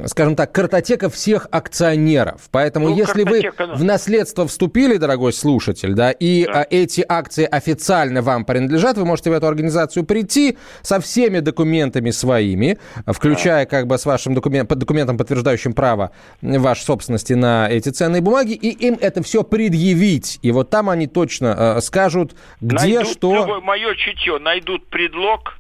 скажем 0.07 0.37
так, 0.37 0.53
картотека 0.53 1.11
всех 1.11 1.49
акционеров. 1.51 2.43
Поэтому, 2.51 2.89
ну, 2.89 2.97
если 2.97 3.25
вы 3.25 3.43
в 3.75 3.85
наследство 3.85 4.47
вступили, 4.47 4.97
дорогой 4.97 5.33
слушатель, 5.33 5.95
да, 5.95 6.11
и 6.11 6.47
да. 6.47 6.67
эти 6.69 7.05
акции 7.09 7.45
официально 7.45 8.23
вам 8.23 8.45
принадлежат, 8.45 8.97
вы 8.97 9.05
можете 9.05 9.31
в 9.31 9.33
эту 9.33 9.47
организацию 9.47 10.05
прийти 10.05 10.59
со 10.83 11.01
всеми 11.01 11.41
документами 11.41 12.11
своими, 12.11 12.79
включая 13.07 13.65
да. 13.65 13.71
как 13.71 13.87
бы 13.87 13.99
с 13.99 14.07
вашим 14.07 14.35
документ, 14.35 14.69
документом, 14.69 15.17
подтверждающим 15.17 15.73
право 15.73 16.11
вашей 16.41 16.83
собственности 16.83 17.33
на 17.33 17.69
эти 17.71 17.91
ценные 17.91 18.23
бумаги, 18.23 18.53
и 18.53 18.71
им 18.87 18.99
это 19.01 19.23
все 19.23 19.43
предъявить. 19.43 20.39
И 20.43 20.53
вот 20.53 20.71
там 20.71 20.91
они 20.91 21.07
точно 21.07 21.77
э, 21.77 21.81
скажут, 21.81 22.35
где, 22.61 22.99
найдут, 22.99 23.09
что... 23.09 23.61
Мое 23.61 23.95
чутье, 23.95 24.39
найдут 24.39 24.87
предлог 24.89 25.57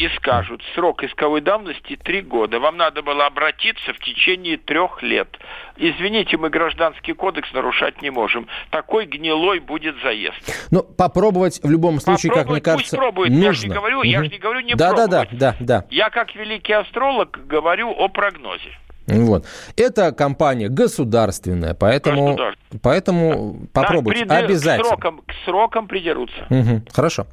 и 0.00 0.08
скажут, 0.16 0.62
срок 0.74 1.04
исковой 1.04 1.40
давности 1.42 1.96
три 1.96 2.22
года. 2.22 2.58
Вам 2.58 2.76
надо 2.78 3.02
было 3.02 3.26
обратиться 3.26 3.92
в 3.92 3.98
течение 3.98 4.56
трех 4.56 5.02
лет. 5.02 5.28
Извините, 5.76 6.36
мы 6.38 6.48
гражданский 6.48 7.12
кодекс 7.12 7.52
нарушать 7.52 8.00
не 8.00 8.10
можем. 8.10 8.48
Такой 8.70 9.04
гнилой 9.04 9.58
будет 9.60 9.96
заезд. 10.02 10.40
Ну, 10.70 10.82
попробовать 10.82 11.60
в 11.62 11.70
любом 11.70 12.00
случае, 12.00 12.32
как 12.32 12.46
мне 12.48 12.60
Попробовать, 12.60 12.62
пусть 12.62 12.90
кажется, 12.90 12.96
пробует. 12.96 13.30
нужно. 13.30 13.44
Я 13.44 13.52
же 13.52 13.68
не 13.68 13.74
говорю, 13.74 14.02
я 14.02 14.18
Мгм. 14.20 14.24
же 14.24 14.30
не 14.32 14.38
говорю 14.38 14.60
не 14.60 14.74
да, 14.74 14.90
да, 14.92 15.06
да, 15.06 15.20
пробовать. 15.24 15.38
да, 15.38 15.56
да. 15.60 15.84
Я 15.90 16.08
как 16.10 16.34
великий 16.34 16.72
астролог 16.72 17.38
говорю 17.46 17.90
о 17.90 18.08
прогнозе. 18.08 18.70
Вот. 19.06 19.44
Это 19.76 20.12
компания 20.12 20.68
государственная, 20.68 21.74
поэтому, 21.74 22.26
Государственная. 22.28 22.80
поэтому 22.82 23.56
попробуйте. 23.74 24.24
Да, 24.24 24.36
приды- 24.40 24.44
Обязательно. 24.44 24.84
К 24.84 24.86
срокам, 24.88 25.18
к 25.26 25.32
срокам 25.44 25.88
придерутся. 25.88 26.46
Мгм, 26.48 26.84
Хорошо. 26.92 27.26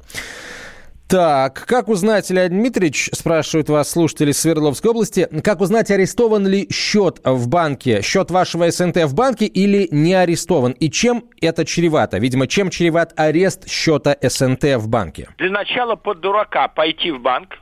Так, 1.08 1.64
как 1.64 1.88
узнать, 1.88 2.28
Леонид 2.28 2.50
Дмитриевич, 2.50 3.08
спрашивают 3.14 3.70
вас 3.70 3.90
слушатели 3.90 4.30
Свердловской 4.30 4.90
области, 4.90 5.26
как 5.42 5.62
узнать, 5.62 5.90
арестован 5.90 6.46
ли 6.46 6.70
счет 6.70 7.20
в 7.24 7.48
банке, 7.48 8.02
счет 8.02 8.30
вашего 8.30 8.70
СНТ 8.70 9.04
в 9.04 9.14
банке 9.14 9.46
или 9.46 9.88
не 9.90 10.12
арестован? 10.12 10.72
И 10.72 10.90
чем 10.90 11.24
это 11.40 11.64
чревато? 11.64 12.18
Видимо, 12.18 12.46
чем 12.46 12.68
чреват 12.68 13.18
арест 13.18 13.70
счета 13.70 14.18
СНТ 14.20 14.76
в 14.76 14.88
банке? 14.88 15.30
Для 15.38 15.50
начала 15.50 15.96
под 15.96 16.20
дурака 16.20 16.68
пойти 16.68 17.10
в 17.10 17.22
банк. 17.22 17.58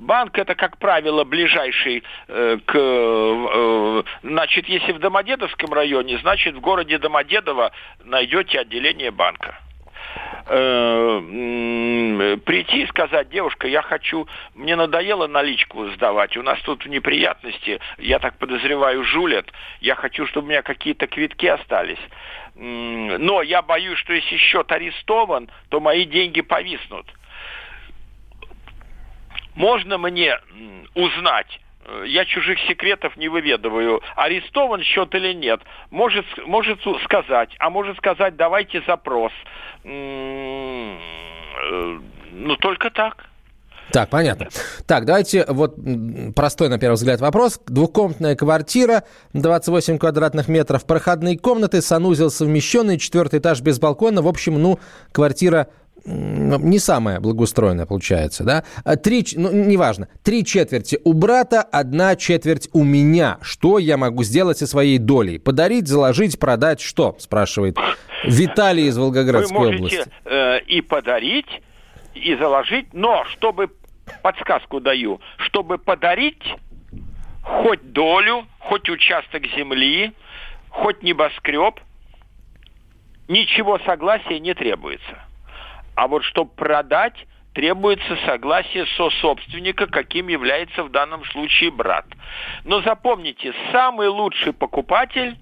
Банк 0.00 0.36
это, 0.36 0.56
как 0.56 0.78
правило, 0.78 1.22
ближайший 1.22 2.02
э, 2.26 2.58
к... 2.66 2.74
э, 2.74 4.02
значит, 4.24 4.66
если 4.68 4.90
в 4.90 4.98
Домодедовском 4.98 5.72
районе, 5.72 6.18
значит, 6.18 6.56
в 6.56 6.60
городе 6.60 6.98
Домодедово 6.98 7.70
найдете 8.04 8.58
отделение 8.58 9.12
банка. 9.12 9.60
Э, 10.48 12.36
прийти 12.44 12.82
и 12.82 12.86
сказать, 12.86 13.28
девушка, 13.30 13.66
я 13.66 13.82
хочу, 13.82 14.28
мне 14.54 14.76
надоело 14.76 15.26
наличку 15.26 15.88
сдавать, 15.88 16.36
у 16.36 16.42
нас 16.42 16.60
тут 16.60 16.86
неприятности, 16.86 17.80
я 17.98 18.20
так 18.20 18.38
подозреваю, 18.38 19.02
жулят, 19.02 19.46
я 19.80 19.96
хочу, 19.96 20.24
чтобы 20.26 20.46
у 20.46 20.50
меня 20.50 20.62
какие-то 20.62 21.08
квитки 21.08 21.46
остались. 21.46 21.98
Но 22.54 23.42
я 23.42 23.60
боюсь, 23.60 23.98
что 23.98 24.12
если 24.12 24.36
счет 24.36 24.70
арестован, 24.70 25.50
то 25.68 25.80
мои 25.80 26.04
деньги 26.04 26.42
повиснут. 26.42 27.06
Можно 29.56 29.98
мне 29.98 30.38
узнать, 30.94 31.60
я 32.06 32.24
чужих 32.24 32.58
секретов 32.68 33.16
не 33.16 33.28
выведываю, 33.28 34.02
арестован 34.16 34.82
счет 34.82 35.14
или 35.14 35.32
нет. 35.32 35.60
Может, 35.90 36.26
может 36.46 36.80
сказать, 37.04 37.50
а 37.58 37.70
может 37.70 37.96
сказать, 37.98 38.36
давайте 38.36 38.82
запрос. 38.86 39.32
Э, 39.84 40.96
Ну, 42.32 42.56
только 42.56 42.90
так. 42.90 43.24
Так, 43.92 44.10
понятно. 44.10 44.48
Так, 44.86 45.04
давайте 45.04 45.44
вот 45.48 45.76
простой, 46.34 46.68
на 46.68 46.78
первый 46.78 46.94
взгляд, 46.94 47.20
вопрос. 47.20 47.60
Двухкомнатная 47.66 48.34
квартира, 48.34 49.04
28 49.32 49.98
квадратных 49.98 50.48
метров, 50.48 50.84
проходные 50.84 51.38
комнаты, 51.38 51.80
санузел 51.80 52.30
совмещенный, 52.30 52.98
четвертый 52.98 53.38
этаж 53.38 53.60
без 53.60 53.78
балкона. 53.78 54.22
В 54.22 54.28
общем, 54.28 54.60
ну, 54.60 54.80
квартира 55.12 55.68
не 56.06 56.78
самая 56.78 57.20
благоустроенная 57.20 57.86
получается, 57.86 58.44
да? 58.44 58.64
А 58.84 58.96
Три, 58.96 59.24
ну, 59.34 59.52
неважно, 59.52 60.08
три 60.22 60.44
четверти 60.44 60.98
у 61.04 61.12
брата, 61.12 61.62
одна 61.62 62.16
четверть 62.16 62.68
у 62.72 62.84
меня. 62.84 63.38
Что 63.42 63.78
я 63.78 63.96
могу 63.96 64.22
сделать 64.22 64.58
со 64.58 64.66
своей 64.66 64.98
долей? 64.98 65.38
Подарить, 65.38 65.88
заложить, 65.88 66.38
продать, 66.38 66.80
что? 66.80 67.16
Спрашивает 67.18 67.76
Виталий 68.24 68.86
из 68.86 68.96
Волгоградской 68.96 69.56
Вы 69.56 69.64
можете 69.64 70.00
области. 70.00 70.12
э, 70.24 70.60
и 70.66 70.80
подарить, 70.80 71.62
и 72.14 72.34
заложить, 72.36 72.94
но 72.94 73.24
чтобы, 73.32 73.70
подсказку 74.22 74.80
даю, 74.80 75.20
чтобы 75.38 75.78
подарить 75.78 76.42
хоть 77.42 77.92
долю, 77.92 78.46
хоть 78.58 78.88
участок 78.88 79.44
земли, 79.56 80.12
хоть 80.70 81.02
небоскреб, 81.02 81.80
ничего 83.28 83.78
согласия 83.86 84.40
не 84.40 84.54
требуется. 84.54 85.25
А 85.96 86.06
вот 86.06 86.22
чтобы 86.24 86.50
продать, 86.52 87.16
требуется 87.54 88.16
согласие 88.26 88.86
сособственника, 88.96 89.86
каким 89.86 90.28
является 90.28 90.84
в 90.84 90.90
данном 90.90 91.24
случае 91.24 91.70
брат. 91.70 92.04
Но 92.64 92.82
запомните, 92.82 93.52
самый 93.72 94.08
лучший 94.08 94.52
покупатель 94.52 95.36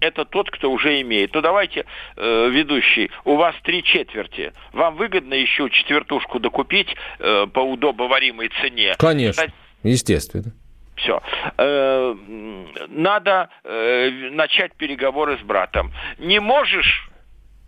это 0.00 0.24
тот, 0.24 0.50
кто 0.50 0.70
уже 0.70 1.00
имеет. 1.02 1.34
Ну 1.34 1.40
давайте, 1.40 1.84
э, 2.16 2.48
ведущий, 2.50 3.10
у 3.24 3.36
вас 3.36 3.54
три 3.62 3.82
четверти. 3.82 4.52
Вам 4.72 4.96
выгодно 4.96 5.34
еще 5.34 5.68
четвертушку 5.70 6.38
докупить 6.40 6.94
э, 7.18 7.46
по 7.52 7.60
удобоваримой 7.60 8.50
цене? 8.60 8.94
Конечно, 8.98 9.44
естественно. 9.82 10.52
Все. 10.96 11.22
надо 12.88 13.48
э, 13.64 14.10
начать 14.32 14.74
переговоры 14.74 15.38
с 15.38 15.40
братом. 15.40 15.92
Не 16.18 16.40
можешь 16.40 17.10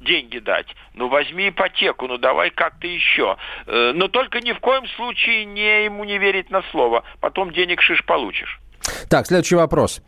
деньги 0.04 0.38
дать, 0.38 0.66
ну 0.94 1.08
возьми 1.08 1.48
ипотеку, 1.48 2.06
ну 2.06 2.18
давай 2.18 2.50
как-то 2.50 2.86
еще. 2.86 3.36
Э, 3.66 3.92
но 3.94 4.08
только 4.08 4.40
ни 4.40 4.52
в 4.52 4.60
коем 4.60 4.86
случае 4.96 5.44
не 5.44 5.84
ему 5.84 6.04
не 6.04 6.18
верить 6.18 6.50
на 6.50 6.62
слово. 6.70 7.04
Потом 7.20 7.52
денег 7.52 7.80
шиш 7.80 8.04
получишь. 8.04 8.60
Так, 9.08 9.26
следующий 9.26 9.56
вопрос. 9.56 10.02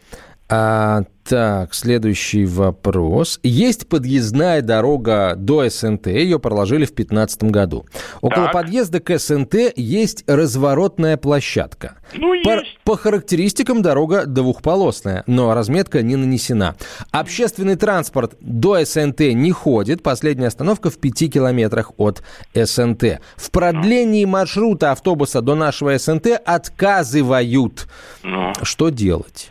А, 0.46 1.04
так, 1.24 1.72
следующий 1.72 2.44
вопрос. 2.44 3.40
Есть 3.42 3.88
подъездная 3.88 4.60
дорога 4.60 5.34
до 5.36 5.66
СНТ, 5.70 6.08
ее 6.08 6.38
проложили 6.38 6.84
в 6.84 6.94
2015 6.94 7.44
году. 7.44 7.86
Около 8.20 8.44
Так. 8.46 8.52
подъезда 8.52 9.00
к 9.00 9.18
СНТ 9.18 9.54
есть 9.74 10.22
разворотная 10.26 11.16
площадка. 11.16 11.94
Ну, 12.12 12.34
По, 12.44 12.50
есть. 12.50 12.78
по 12.84 12.98
характеристикам 12.98 13.80
дорога 13.80 14.26
двухполосная, 14.26 15.24
но 15.26 15.54
разметка 15.54 16.02
не 16.02 16.16
нанесена. 16.16 16.76
Общественный 17.10 17.76
транспорт 17.76 18.34
до 18.40 18.84
СНТ 18.84 19.20
не 19.32 19.50
ходит, 19.50 20.02
последняя 20.02 20.48
остановка 20.48 20.90
в 20.90 20.98
5 20.98 21.32
километрах 21.32 21.92
от 21.96 22.22
СНТ. 22.54 23.20
В 23.36 23.50
продлении 23.50 24.26
маршрута 24.26 24.92
автобуса 24.92 25.40
до 25.40 25.54
нашего 25.54 25.96
СНТ 25.98 26.26
отказывают. 26.44 27.88
Ну. 28.22 28.52
Что 28.62 28.90
делать? 28.90 29.50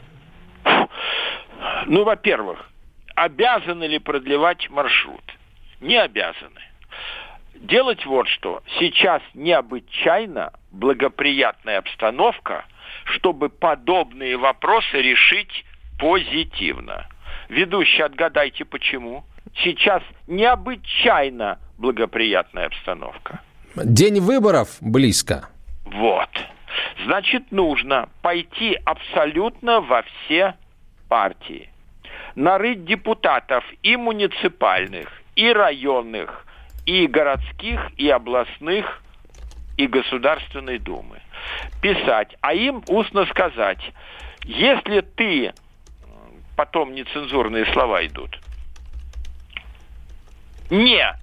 Ну, 1.86 2.04
во-первых, 2.04 2.70
обязаны 3.16 3.86
ли 3.86 4.00
продлевать 4.00 4.70
маршрут? 4.70 5.24
Не 5.82 5.98
обязаны. 5.98 6.62
Делать 7.56 8.06
вот 8.06 8.28
что. 8.28 8.62
Сейчас 8.80 9.22
необычайно 9.34 10.54
благоприятная 10.72 11.80
обстановка, 11.80 12.66
чтобы 13.06 13.50
подобные 13.50 14.38
вопросы 14.38 15.02
решить 15.02 15.66
позитивно. 16.00 17.08
Ведущий, 17.50 18.02
отгадайте 18.02 18.66
почему. 18.66 19.24
Сейчас 19.64 20.02
необычайно 20.28 21.60
благоприятная 21.78 22.68
обстановка. 22.68 23.42
День 23.76 24.20
выборов 24.20 24.78
близко. 24.82 25.50
Вот. 25.86 26.30
Значит, 27.06 27.52
нужно 27.52 28.10
пойти 28.22 28.78
абсолютно 28.86 29.82
во 29.82 30.04
все 30.04 30.56
партии. 31.10 31.70
Нарыть 32.36 32.86
депутатов 32.86 33.64
и 33.84 33.96
муниципальных, 33.96 35.08
и 35.36 35.52
районных, 35.52 36.46
и 36.86 37.08
городских, 37.08 37.80
и 37.98 38.10
областных, 38.10 39.02
и 39.78 39.88
Государственной 39.88 40.80
Думы. 40.80 41.22
Писать, 41.82 42.36
а 42.42 42.54
им 42.54 42.84
устно 42.88 43.26
сказать, 43.28 43.80
если 44.44 45.02
ты, 45.02 45.54
потом 46.56 46.94
нецензурные 46.94 47.66
слова 47.74 48.06
идут, 48.06 48.40
не 50.70 51.16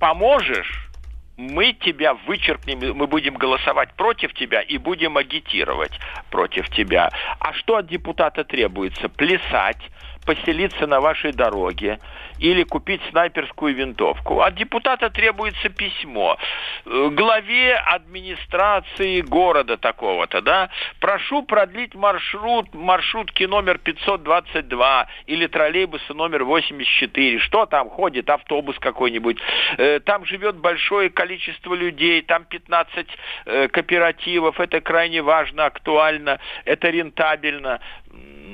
поможешь, 0.00 0.88
мы 1.36 1.74
тебя 1.74 2.14
вычеркнем, 2.14 2.96
мы 2.96 3.06
будем 3.06 3.34
голосовать 3.34 3.92
против 3.94 4.32
тебя 4.34 4.62
и 4.62 4.78
будем 4.78 5.18
агитировать 5.18 5.92
против 6.30 6.68
тебя. 6.70 7.10
А 7.38 7.52
что 7.52 7.76
от 7.76 7.88
депутата 7.88 8.42
требуется? 8.44 9.08
Плясать, 9.08 9.82
поселиться 10.26 10.86
на 10.86 11.00
вашей 11.00 11.32
дороге 11.32 11.98
или 12.38 12.64
купить 12.64 13.00
снайперскую 13.10 13.74
винтовку. 13.74 14.40
От 14.40 14.54
депутата 14.56 15.08
требуется 15.08 15.68
письмо 15.68 16.36
э, 16.84 17.08
главе 17.12 17.74
администрации 17.76 19.22
города 19.22 19.76
такого-то, 19.76 20.42
да, 20.42 20.68
прошу 21.00 21.42
продлить 21.42 21.94
маршрут, 21.94 22.74
маршрутки 22.74 23.44
номер 23.44 23.78
522 23.78 25.06
или 25.26 25.46
троллейбуса 25.46 26.12
номер 26.14 26.44
84. 26.44 27.38
Что 27.38 27.66
там 27.66 27.88
ходит? 27.88 28.28
Автобус 28.28 28.76
какой-нибудь. 28.78 29.38
Э, 29.78 30.00
Там 30.00 30.26
живет 30.26 30.56
большое 30.56 31.10
количество 31.10 31.74
людей, 31.74 32.22
там 32.22 32.44
15 32.44 33.06
э, 33.46 33.68
кооперативов. 33.68 34.60
Это 34.60 34.80
крайне 34.80 35.22
важно, 35.22 35.64
актуально, 35.66 36.38
это 36.64 36.90
рентабельно. 36.90 37.80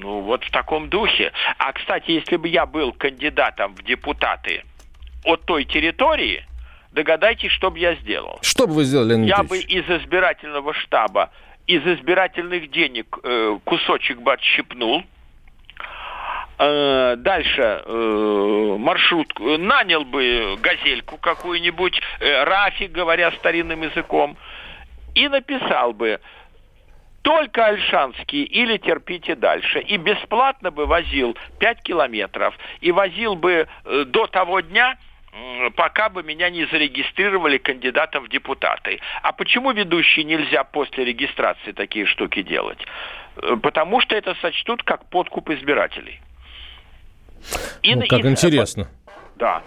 Ну, 0.03 0.21
вот 0.21 0.45
в 0.45 0.51
таком 0.51 0.89
духе. 0.89 1.33
А, 1.59 1.73
кстати, 1.73 2.11
если 2.11 2.37
бы 2.37 2.49
я 2.49 2.67
был 2.67 2.93
кандидатом 2.93 3.75
в 3.75 3.83
депутаты 3.85 4.65
от 5.25 5.45
той 5.45 5.65
территории, 5.65 6.45
Догадайтесь, 6.93 7.51
что 7.53 7.71
бы 7.71 7.79
я 7.79 7.95
сделал. 7.97 8.39
Что 8.43 8.67
бы 8.67 8.75
вы 8.75 8.85
сделали, 8.85 9.15
Леонид 9.15 9.29
Я 9.29 9.43
бы 9.43 9.59
из 9.59 9.89
избирательного 9.89 10.75
штаба, 10.75 11.31
из 11.67 11.83
избирательных 11.87 12.71
денег 12.71 13.19
э, 13.23 13.59
кусочек 13.65 14.21
бы 14.21 14.35
отщипнул. 14.35 15.03
Э, 16.59 17.17
Дальше 17.17 17.83
э, 17.85 18.77
маршрутку, 18.79 19.49
э, 19.49 19.57
нанял 19.57 20.05
бы 20.05 20.59
газельку 20.61 21.17
какую-нибудь, 21.17 21.99
э, 22.21 22.45
Рафи, 22.45 22.85
говоря 22.85 23.33
старинным 23.33 23.83
языком, 23.83 24.37
и 25.15 25.29
написал 25.29 25.95
бы 25.95 26.21
только 27.23 27.67
Альшанский 27.67 28.43
или 28.43 28.77
терпите 28.79 29.35
дальше. 29.37 29.81
И 29.81 29.97
бесплатно 29.97 30.71
бы 30.71 30.87
возил 30.87 31.37
5 31.59 31.83
километров. 31.83 32.55
И 32.81 32.93
возил 32.93 33.37
бы 33.37 33.69
э, 33.85 34.05
до 34.07 34.27
того 34.27 34.61
дня, 34.61 34.97
пока 35.77 36.09
бы 36.09 36.23
меня 36.23 36.51
не 36.51 36.67
зарегистрировали 36.67 37.59
кандидатом 37.59 38.25
в 38.25 38.29
депутаты. 38.29 39.01
А 39.23 39.33
почему 39.33 39.73
ведущий 39.73 40.25
нельзя 40.25 40.65
после 40.65 41.05
регистрации 41.05 41.73
такие 41.73 42.07
штуки 42.07 42.43
делать? 42.43 42.79
Э, 43.37 43.57
Потому 43.63 44.01
что 44.01 44.15
это 44.17 44.35
сочтут 44.43 44.83
как 44.83 45.09
подкуп 45.09 45.51
избирателей. 45.51 46.21
И 47.83 47.95
Ну, 47.95 48.07
как 48.07 48.25
и- 48.25 48.29
интересно. 48.29 48.89
Да. 49.37 49.63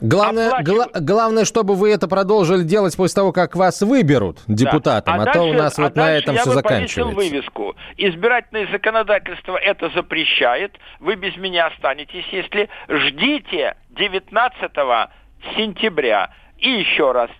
Главное, 0.00 0.62
гла- 0.62 0.88
главное, 0.94 1.44
чтобы 1.44 1.74
вы 1.74 1.90
это 1.92 2.08
продолжили 2.08 2.62
делать 2.62 2.96
после 2.96 3.14
того, 3.14 3.32
как 3.32 3.54
вас 3.56 3.82
выберут 3.82 4.38
депутатом, 4.46 5.18
Да. 5.18 5.30
а, 5.30 5.32
то 5.32 5.42
у 5.42 5.46
дальше- 5.48 5.58
нас 5.62 5.78
а 5.78 5.82
вот 5.82 5.96
на 5.96 6.02
дальше 6.04 6.22
этом 6.22 6.34
я 6.34 6.40
все 6.42 6.50
бы 6.54 6.62
повесил 6.62 6.78
заканчивается. 7.04 7.16
вывеску. 7.16 7.76
Избирательное 7.96 8.68
законодательство 8.72 9.56
это 9.56 9.90
запрещает. 9.90 10.76
Вы 11.00 11.16
без 11.16 11.36
меня 11.36 11.66
останетесь, 11.68 12.24
если 12.32 12.68
ждите 12.88 13.76
19 13.90 15.10
сентября. 15.56 16.30
И 16.58 16.68
еще 16.70 17.12
раз, 17.12 17.30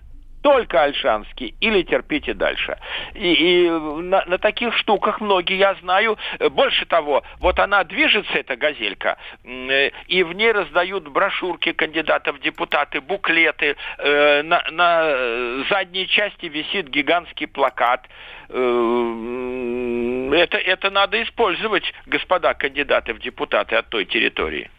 только 0.41 0.83
Альшанский 0.83 1.55
или 1.59 1.83
терпите 1.83 2.33
дальше. 2.33 2.77
И, 3.13 3.65
и 3.65 3.69
на, 3.69 4.23
на 4.25 4.37
таких 4.37 4.75
штуках 4.77 5.21
многие, 5.21 5.57
я 5.57 5.75
знаю. 5.75 6.17
Больше 6.51 6.85
того, 6.85 7.23
вот 7.39 7.59
она 7.59 7.83
движется, 7.83 8.33
эта 8.33 8.55
газелька, 8.55 9.17
э, 9.43 9.91
и 10.07 10.23
в 10.23 10.33
ней 10.33 10.51
раздают 10.51 11.07
брошюрки 11.07 11.73
кандидатов 11.73 12.37
в 12.37 12.41
депутаты, 12.41 13.01
буклеты. 13.01 13.75
Э, 13.97 14.41
На, 14.43 14.63
на 14.71 15.03
э, 15.05 15.63
задней 15.69 16.07
части 16.07 16.47
висит 16.47 16.89
гигантский 16.89 17.47
плакат. 17.47 18.07
Это, 18.49 20.57
это 20.57 20.89
надо 20.89 21.21
использовать, 21.23 21.83
господа 22.05 22.53
кандидаты 22.53 23.13
в 23.13 23.19
депутаты 23.19 23.75
от 23.75 23.89
той 23.89 24.05
территории. 24.05 24.69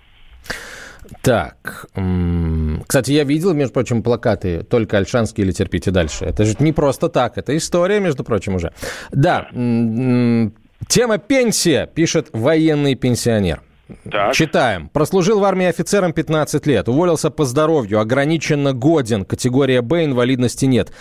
Так, 1.23 1.87
кстати, 2.87 3.13
я 3.13 3.25
видел, 3.25 3.55
между 3.55 3.75
прочим, 3.75 4.03
плакаты 4.03 4.63
«Только 4.63 4.99
Альшанский 4.99 5.45
или 5.45 5.53
терпите 5.53 5.91
дальше». 5.91 6.25
Это 6.25 6.45
же 6.45 6.57
не 6.59 6.73
просто 6.73 7.09
так, 7.09 7.39
это 7.39 7.57
история, 7.57 8.01
между 8.01 8.25
прочим, 8.25 8.55
уже. 8.55 8.73
Да, 9.11 9.49
тема 10.89 11.19
пенсия, 11.19 11.87
пишет 11.87 12.29
военный 12.33 12.95
пенсионер. 12.95 13.63
Так. 14.11 14.35
Читаем. 14.35 14.89
Прослужил 14.89 15.41
в 15.41 15.45
армии 15.45 15.67
офицером 15.67 16.13
15 16.13 16.67
лет. 16.67 16.89
Уволился 16.89 17.31
по 17.31 17.45
здоровью. 17.45 18.01
Ограниченно 18.01 18.73
годен. 18.73 19.25
Категория 19.25 19.83
Б. 19.83 20.05
Инвалидности 20.05 20.65
нет. 20.67 20.93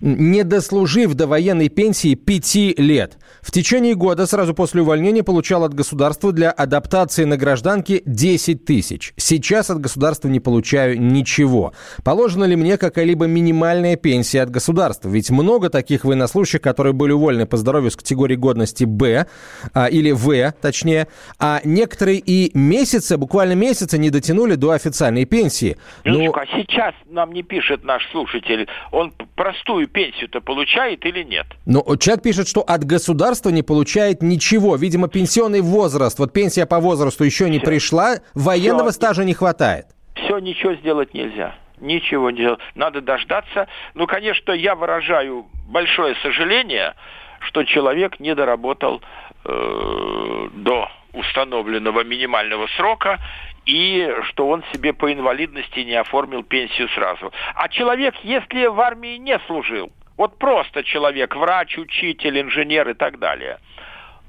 Не 0.00 0.44
дослужив 0.44 1.14
до 1.14 1.26
военной 1.26 1.68
пенсии 1.68 2.14
5 2.14 2.78
лет. 2.78 3.18
В 3.40 3.50
течение 3.50 3.94
года, 3.94 4.26
сразу 4.26 4.54
после 4.54 4.82
увольнения, 4.82 5.22
получал 5.22 5.64
от 5.64 5.74
государства 5.74 6.32
для 6.32 6.50
адаптации 6.50 7.24
на 7.24 7.36
гражданке 7.36 8.02
10 8.06 8.64
тысяч. 8.64 9.12
Сейчас 9.16 9.70
от 9.70 9.80
государства 9.80 10.28
не 10.28 10.40
получаю 10.40 11.00
ничего. 11.00 11.74
Положена 12.02 12.44
ли 12.44 12.56
мне 12.56 12.78
какая-либо 12.78 13.26
минимальная 13.26 13.96
пенсия 13.96 14.42
от 14.42 14.50
государства? 14.50 15.08
Ведь 15.08 15.30
много 15.30 15.68
таких 15.68 16.04
военнослужащих, 16.04 16.60
которые 16.62 16.92
были 16.94 17.12
уволены 17.12 17.46
по 17.46 17.56
здоровью 17.56 17.90
с 17.90 17.96
категории 17.96 18.36
годности 18.36 18.84
Б, 18.84 19.26
а, 19.72 19.86
или 19.86 20.10
В, 20.10 20.52
точнее, 20.60 21.08
а 21.38 21.60
некоторые 21.64 22.18
и 22.18 22.33
месяца, 22.54 23.16
буквально 23.18 23.54
месяца 23.54 23.98
не 23.98 24.10
дотянули 24.10 24.54
до 24.54 24.70
официальной 24.70 25.24
пенсии. 25.24 25.76
Ну, 26.04 26.18
Минуточку, 26.20 26.40
а 26.40 26.46
сейчас 26.58 26.94
нам 27.06 27.32
не 27.32 27.42
пишет 27.42 27.84
наш 27.84 28.06
слушатель, 28.10 28.66
он 28.92 29.12
простую 29.36 29.88
пенсию-то 29.88 30.40
получает 30.40 31.04
или 31.06 31.22
нет? 31.22 31.46
но 31.66 31.82
человек 31.96 32.22
пишет, 32.22 32.48
что 32.48 32.60
от 32.60 32.84
государства 32.84 33.50
не 33.50 33.62
получает 33.62 34.22
ничего. 34.22 34.76
Видимо, 34.76 35.08
пенсионный 35.08 35.60
возраст, 35.60 36.18
вот 36.18 36.32
пенсия 36.32 36.66
по 36.66 36.78
возрасту 36.80 37.24
еще 37.24 37.48
не 37.50 37.58
Всё. 37.58 37.66
пришла, 37.66 38.16
военного 38.34 38.90
Всё. 38.90 38.96
стажа 39.00 39.24
не 39.24 39.34
хватает. 39.34 39.86
Все, 40.14 40.38
ничего 40.38 40.74
сделать 40.74 41.12
нельзя. 41.14 41.54
Ничего 41.80 42.30
не 42.30 42.38
делать. 42.38 42.60
Надо 42.74 43.00
дождаться. 43.00 43.66
Ну, 43.94 44.06
конечно, 44.06 44.52
я 44.52 44.74
выражаю 44.74 45.46
большое 45.68 46.14
сожаление, 46.22 46.94
что 47.40 47.64
человек 47.64 48.20
не 48.20 48.34
доработал 48.34 49.02
э, 49.44 50.48
до 50.54 50.88
установленного 51.14 52.04
минимального 52.04 52.66
срока 52.76 53.20
и 53.66 54.14
что 54.24 54.48
он 54.48 54.62
себе 54.72 54.92
по 54.92 55.12
инвалидности 55.12 55.80
не 55.80 55.94
оформил 55.94 56.42
пенсию 56.42 56.88
сразу. 56.90 57.32
А 57.54 57.68
человек, 57.68 58.14
если 58.22 58.66
в 58.66 58.80
армии 58.80 59.16
не 59.16 59.38
служил, 59.46 59.90
вот 60.16 60.38
просто 60.38 60.84
человек, 60.84 61.34
врач, 61.34 61.78
учитель, 61.78 62.40
инженер 62.40 62.88
и 62.90 62.94
так 62.94 63.18
далее, 63.18 63.58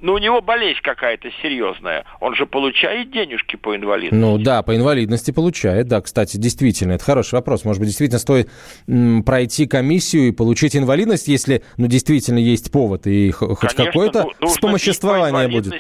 но 0.06 0.13
у 0.13 0.18
него 0.20 0.39
болезнь 0.39 0.80
какая-то 0.84 1.30
серьезная, 1.41 2.06
он 2.20 2.36
же 2.36 2.46
получает 2.46 3.12
денежки 3.12 3.56
по 3.56 3.76
инвалидности. 3.76 4.24
Ну 4.24 4.38
да, 4.38 4.62
по 4.62 4.76
инвалидности 4.76 5.32
получает, 5.32 5.88
да, 5.88 6.00
кстати, 6.00 6.38
действительно, 6.38 6.94
это 6.94 7.04
хороший 7.04 7.34
вопрос. 7.34 7.65
Может 7.65 7.80
быть, 7.80 7.89
действительно 7.89 8.20
стоит 8.20 8.48
м, 8.88 9.24
пройти 9.24 9.65
комиссию 9.65 10.28
и 10.28 10.32
получить 10.32 10.76
инвалидность, 10.76 11.28
если, 11.28 11.63
ну, 11.78 11.88
действительно 11.88 12.38
есть 12.38 12.72
повод 12.72 13.08
и 13.08 13.32
хоть 13.32 13.74
какое-то 13.74 14.28
ну, 14.39 14.48
вспомоществование 14.48 15.48
будет. 15.48 15.74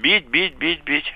Бить, 0.00 0.28
бить, 0.28 0.56
бить, 0.58 0.84
бить. 0.84 1.12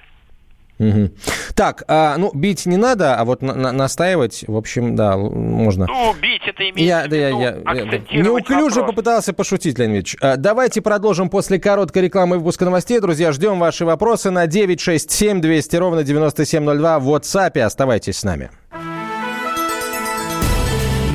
Мгм. 0.81 1.13
Так, 1.55 1.85
а, 1.89 2.17
ну, 2.17 2.31
бить 2.33 2.65
не 2.65 2.79
надо, 2.79 3.15
а 3.17 3.25
вот 3.27 3.43
на- 3.43 3.55
на- 3.55 3.71
настаивать, 3.73 4.45
в 4.49 4.57
общем, 4.57 4.97
да, 4.97 5.17
можно. 5.17 5.87
Ну, 5.87 6.15
бить 6.15 6.41
это 6.47 6.63
имеется 6.63 6.83
Я, 6.83 7.05
в 7.05 7.09
да, 7.09 7.17
я, 7.17 7.29
виду 7.29 7.41
я- 7.41 7.47
я- 7.49 7.53
да. 7.53 7.71
акцентировать 7.71 8.09
неуклюже 8.49 8.77
вопрос. 8.81 8.87
попытался 8.87 9.33
пошутить, 9.35 9.79
Леонид 9.79 9.97
Ильич. 9.97 10.17
А, 10.23 10.37
Давайте 10.37 10.81
продолжим 10.81 11.29
после 11.29 11.59
короткой 11.61 12.03
рекламы 12.03 12.39
выпуска 12.39 12.65
новостей. 12.65 12.99
Друзья, 12.99 13.31
ждем 13.33 13.59
ваши 13.59 13.85
вопросы 13.85 14.31
на 14.31 14.47
967 14.47 15.41
200 15.43 15.77
ровно 15.77 16.03
9702 16.03 16.99
в 16.99 17.09
WhatsApp. 17.15 17.61
Оставайтесь 17.61 18.17
с 18.19 18.25
нами. 18.25 18.51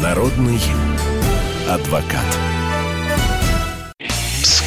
Народный 0.02 0.60
адвокат. 1.68 2.22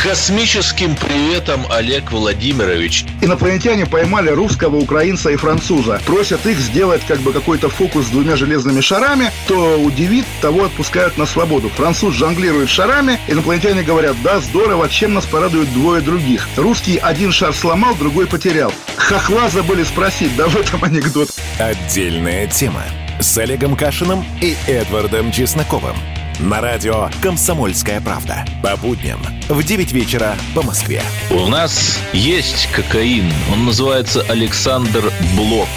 Космическим 0.02 0.94
приветом, 0.94 1.66
Олег 1.70 2.12
Владимирович. 2.12 3.04
Инопланетяне 3.20 3.84
поймали 3.84 4.30
русского, 4.30 4.76
украинца 4.76 5.30
и 5.30 5.37
француза. 5.37 6.00
Просят 6.06 6.46
их 6.46 6.58
сделать 6.58 7.02
как 7.08 7.18
бы 7.18 7.32
какой-то 7.32 7.68
фокус 7.68 8.06
с 8.06 8.11
двумя 8.11 8.37
железными 8.37 8.80
шарами. 8.80 9.32
Кто 9.44 9.80
удивит, 9.80 10.24
того 10.40 10.66
отпускают 10.66 11.18
на 11.18 11.26
свободу. 11.26 11.68
Француз 11.68 12.14
жонглирует 12.14 12.68
шарами. 12.68 13.18
Инопланетяне 13.26 13.82
говорят, 13.82 14.14
да, 14.22 14.38
здорово, 14.38 14.88
чем 14.88 15.14
нас 15.14 15.26
порадуют 15.26 15.72
двое 15.72 16.00
других. 16.00 16.48
Русский 16.56 16.98
один 16.98 17.32
шар 17.32 17.52
сломал, 17.52 17.96
другой 17.96 18.28
потерял. 18.28 18.72
Хохла 18.96 19.48
забыли 19.48 19.82
спросить, 19.82 20.34
да 20.37 20.46
в 20.46 20.56
этом 20.56 20.84
анекдот. 20.84 21.28
Отдельная 21.58 22.46
тема 22.46 22.84
с 23.18 23.37
Олегом 23.37 23.74
Кашиным 23.74 24.24
и 24.40 24.56
Эдвардом 24.68 25.32
Чесноковым. 25.32 25.96
На 26.38 26.61
радио 26.61 27.11
«Комсомольская 27.20 28.01
правда». 28.01 28.44
По 28.62 28.77
будням 28.77 29.20
в 29.48 29.61
9 29.61 29.90
вечера 29.90 30.37
по 30.55 30.62
Москве. 30.62 31.03
У 31.31 31.48
нас 31.48 31.98
есть 32.12 32.70
кокаин. 32.70 33.33
Он 33.53 33.64
называется 33.64 34.22
Александр 34.29 35.12
Блок. 35.37 35.68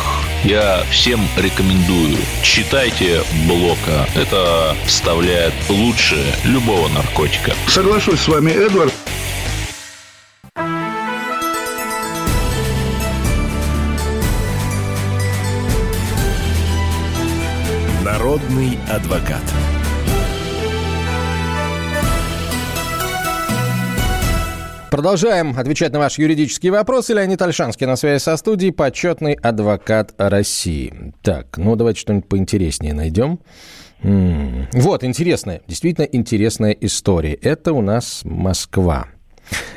Я 0.44 0.84
всем 0.92 1.20
рекомендую. 1.36 2.16
Читайте 2.44 3.24
Блока. 3.48 4.08
Это 4.14 4.76
вставляет 4.86 5.54
лучше 5.68 6.24
любого 6.44 6.90
наркотика. 6.90 7.54
Соглашусь 7.68 8.20
с 8.20 8.28
вами, 8.28 8.52
Эдвард. 8.52 8.94
Народный 18.04 18.78
адвокат. 18.88 19.42
Продолжаем 24.92 25.58
отвечать 25.58 25.94
на 25.94 26.00
ваши 26.00 26.22
юридические 26.22 26.74
вопросы. 26.74 27.14
Леонид 27.14 27.42
Альшанский 27.42 27.88
на 27.88 27.96
связи 27.96 28.22
со 28.22 28.36
студией, 28.36 28.74
почетный 28.74 29.36
адвокат 29.36 30.14
России. 30.18 31.14
Так, 31.22 31.58
ну 31.58 31.78
давайте 31.78 32.02
что-нибудь 32.02 32.28
поинтереснее 32.28 32.94
найдем. 32.94 33.40
Вот, 34.04 35.06
интересная, 35.06 35.62
действительно 35.66 36.04
интересная 36.04 36.72
история. 36.74 37.36
Это 37.36 37.72
у 37.72 37.82
нас 37.82 38.24
Москва. 38.26 39.08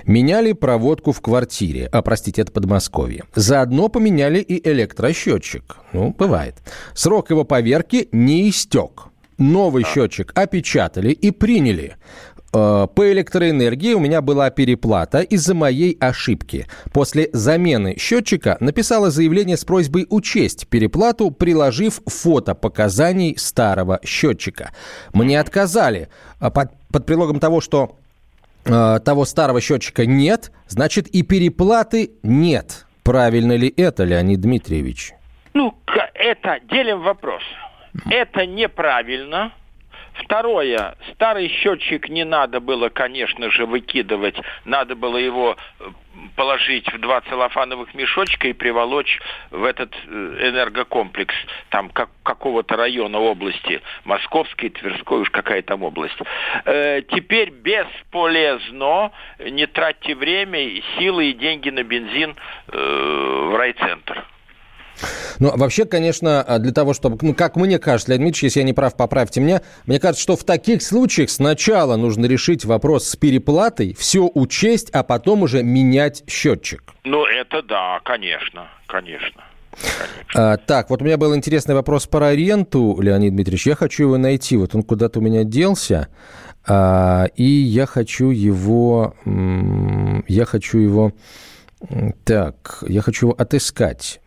Меняли 0.05 0.53
проводку 0.53 1.13
в 1.13 1.21
квартире, 1.21 1.89
а, 1.93 2.03
простите, 2.03 2.43
это 2.43 2.51
Подмосковье. 2.51 3.23
Заодно 3.37 3.89
поменяли 3.89 4.41
и 4.41 4.69
электросчетчик. 4.69 5.77
Ну, 5.93 6.13
бывает. 6.19 6.57
Срок 6.93 7.31
его 7.31 7.45
поверки 7.45 8.09
не 8.11 8.51
истек. 8.51 9.05
новый 9.39 9.85
счетчик 9.85 10.33
опечатали 10.35 11.11
и 11.11 11.31
приняли. 11.31 11.97
Э, 12.55 12.87
По 12.95 13.13
электроэнергии 13.13 13.95
у 13.95 14.01
меня 14.01 14.23
была 14.23 14.51
переплата 14.51 15.21
из-за 15.21 15.55
моей 15.55 15.97
ошибки. 16.01 16.67
После 16.93 17.29
замены 17.33 17.97
счетчика 17.99 18.57
написала 18.61 19.11
заявление 19.11 19.57
с 19.57 19.65
просьбой 19.65 20.07
учесть 20.09 20.69
переплату, 20.69 21.31
приложив 21.31 22.01
фото 22.07 22.55
показаний 22.55 23.37
старого 23.37 24.01
счетчика. 24.05 24.71
Мне 25.13 25.41
отказали 25.41 26.09
а 26.39 26.51
под, 26.51 26.71
под 26.93 27.07
предлогом 27.07 27.41
того, 27.41 27.61
что 27.61 27.97
э, 28.65 29.01
того 29.05 29.25
старого 29.25 29.61
счетчика 29.61 30.07
нет, 30.07 30.53
значит 30.69 31.09
и 31.09 31.23
переплаты 31.23 32.13
нет. 32.23 32.87
Правильно 33.03 33.57
ли 33.57 33.73
это, 33.77 34.05
Леонид 34.05 34.41
Дмитриевич? 34.41 35.13
Ну, 35.53 35.75
это 36.15 36.61
делим 36.71 37.03
вопрос. 37.03 37.43
Это 38.11 38.47
неправильно. 38.47 39.53
Второе, 40.15 40.97
старый 41.13 41.49
счетчик 41.49 42.09
не 42.09 42.25
надо 42.25 42.61
было, 42.61 42.89
конечно 42.89 43.51
же, 43.51 43.67
выкидывать. 43.67 44.37
Надо 44.65 44.95
было 44.95 45.17
его 45.17 45.57
э, 45.81 45.85
положить 46.37 46.91
в 46.93 47.01
два 47.01 47.21
целлофановых 47.23 47.95
мешочка 47.95 48.49
и 48.49 48.53
приволочь 48.53 49.21
в 49.51 49.65
этот 49.65 49.93
э, 50.07 50.49
энергокомплекс 50.51 51.35
там 51.71 51.89
как, 51.91 52.11
какого-то 52.23 52.77
района 52.77 53.19
области, 53.19 53.83
Московской, 54.05 54.71
Тверской, 54.71 55.21
уж 55.21 55.31
какая 55.31 55.63
там 55.63 55.83
область. 55.83 56.19
Э, 56.65 57.03
теперь 57.03 57.51
бесполезно, 57.51 59.11
не 59.41 59.67
тратьте 59.67 60.15
время, 60.15 60.81
силы 60.97 61.31
и 61.31 61.33
деньги 61.33 61.71
на 61.71 61.83
бензин 61.83 62.37
э, 62.69 63.49
в 63.51 63.57
райцентр. 63.57 64.25
Ну, 65.39 65.53
вообще, 65.57 65.85
конечно, 65.85 66.43
а 66.43 66.59
для 66.59 66.73
того, 66.73 66.95
чтобы, 66.95 67.19
ну, 67.23 67.35
как 67.35 67.57
мне 67.57 67.79
кажется, 67.79 68.13
Леонид 68.13 68.25
Дмитриевич, 68.27 68.43
если 68.45 68.61
я 68.61 68.67
не 68.67 68.73
прав, 68.73 68.97
поправьте 68.97 69.41
меня, 69.41 69.63
мне 69.87 69.99
кажется, 69.99 70.23
что 70.23 70.37
в 70.37 70.45
таких 70.45 70.83
случаях 70.83 71.31
сначала 71.31 71.97
нужно 71.97 72.27
решить 72.27 72.65
вопрос 72.65 73.09
с 73.09 73.17
переплатой, 73.17 73.95
все 73.99 74.31
учесть, 74.33 74.91
а 74.91 75.03
потом 75.03 75.43
уже 75.43 75.63
менять 75.63 76.23
счетчик. 76.29 76.95
Ну, 77.05 77.25
это 77.25 77.63
да, 77.63 78.01
конечно, 78.05 78.69
конечно. 78.87 79.45
А, 80.35 80.57
так, 80.57 80.91
вот 80.91 81.03
у 81.03 81.05
меня 81.05 81.17
был 81.17 81.35
интересный 81.35 81.75
вопрос 81.75 82.07
про 82.07 82.35
ренту, 82.35 82.99
Леонид 83.01 83.35
Дмитриевич. 83.35 83.67
Я 83.67 83.75
хочу 83.75 84.05
его 84.05 84.19
найти. 84.19 84.57
Вот 84.57 84.75
он 84.75 84.83
куда-то 84.83 85.19
у 85.19 85.23
меня 85.23 85.45
делся. 85.45 86.09
А, 86.67 87.27
и 87.37 87.45
я 87.45 87.87
хочу 87.87 88.31
его... 88.31 89.15
Я 90.29 90.45
хочу 90.45 90.79
его... 90.79 91.13
Так, 92.25 92.83
я 92.89 93.03
хочу 93.03 93.27
его 93.27 93.35
отыскать. 93.37 94.21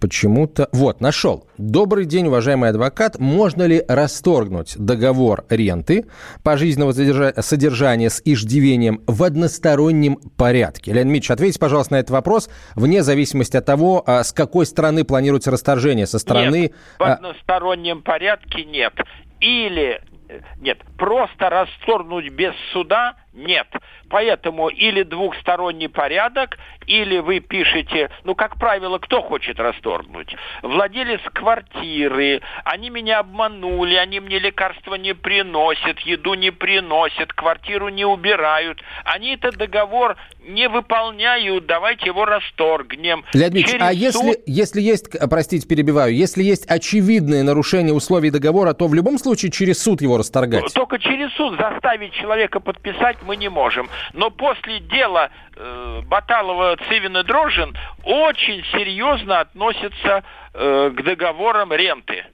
Почему-то... 0.00 0.68
Вот, 0.72 1.00
нашел. 1.00 1.46
Добрый 1.58 2.04
день, 2.04 2.26
уважаемый 2.26 2.70
адвокат. 2.70 3.18
Можно 3.18 3.64
ли 3.64 3.82
расторгнуть 3.88 4.74
договор 4.76 5.44
ренты 5.48 6.06
пожизненного 6.42 6.92
задержа- 6.92 7.40
содержания 7.40 8.10
с 8.10 8.20
иждивением 8.24 9.00
в 9.06 9.22
одностороннем 9.22 10.16
порядке? 10.36 10.92
Леонид 10.92 11.12
Дмитриевич, 11.12 11.30
ответьте, 11.30 11.58
пожалуйста, 11.58 11.94
на 11.94 11.98
этот 11.98 12.10
вопрос 12.10 12.50
вне 12.74 13.02
зависимости 13.02 13.56
от 13.56 13.64
того, 13.64 14.02
а, 14.06 14.22
с 14.22 14.32
какой 14.32 14.66
стороны 14.66 15.04
планируется 15.04 15.50
расторжение. 15.50 16.06
Со 16.06 16.18
стороны... 16.18 16.60
Нет, 16.60 16.72
в 16.98 17.02
а, 17.02 17.14
одностороннем 17.14 18.02
порядке 18.02 18.64
нет. 18.64 18.92
Или 19.40 20.00
э, 20.28 20.40
нет, 20.60 20.78
просто 20.98 21.48
расторгнуть 21.48 22.30
без 22.32 22.52
суда 22.72 23.16
нет. 23.36 23.66
Поэтому 24.08 24.68
или 24.68 25.02
двухсторонний 25.02 25.88
порядок, 25.88 26.58
или 26.86 27.18
вы 27.18 27.40
пишете, 27.40 28.10
ну, 28.24 28.34
как 28.34 28.56
правило, 28.58 28.98
кто 28.98 29.20
хочет 29.22 29.58
расторгнуть? 29.58 30.34
Владелец 30.62 31.20
квартиры, 31.32 32.40
они 32.64 32.90
меня 32.90 33.20
обманули, 33.20 33.94
они 33.96 34.20
мне 34.20 34.38
лекарства 34.38 34.94
не 34.94 35.14
приносят, 35.14 35.98
еду 36.00 36.34
не 36.34 36.50
приносят, 36.50 37.32
квартиру 37.32 37.88
не 37.88 38.04
убирают. 38.04 38.82
Они 39.04 39.34
этот 39.34 39.56
договор 39.56 40.16
не 40.46 40.68
выполняют, 40.68 41.66
давайте 41.66 42.06
его 42.06 42.24
расторгнем. 42.24 43.24
Леонид 43.32 43.54
Ильич, 43.56 43.66
Через 43.70 43.82
а 43.82 43.92
если, 43.92 44.18
суд- 44.32 44.42
если 44.46 44.80
есть, 44.80 45.06
простите, 45.28 45.66
перебиваю, 45.66 46.14
если 46.14 46.42
есть 46.42 46.66
очевидное 46.70 47.42
нарушение 47.42 47.92
условий 47.92 48.30
договора, 48.30 48.72
то 48.72 48.86
в 48.86 48.94
любом 48.94 49.18
случае 49.18 49.50
через 49.50 49.82
суд 49.82 50.00
его 50.00 50.16
расторгать? 50.18 50.72
Только 50.72 50.98
через 50.98 51.32
суд 51.34 51.58
заставить 51.58 52.12
человека 52.12 52.60
подписать 52.60 53.16
мы 53.26 53.36
не 53.36 53.48
можем. 53.48 53.88
Но 54.12 54.30
после 54.30 54.80
дела 54.80 55.30
э, 55.54 56.00
Баталова, 56.06 56.76
Цивина, 56.88 57.22
Дрожжин 57.24 57.76
очень 58.04 58.64
серьезно 58.72 59.40
относятся 59.40 60.24
э, 60.54 60.90
к 60.94 61.02
договорам 61.02 61.72
ренты. 61.72 62.24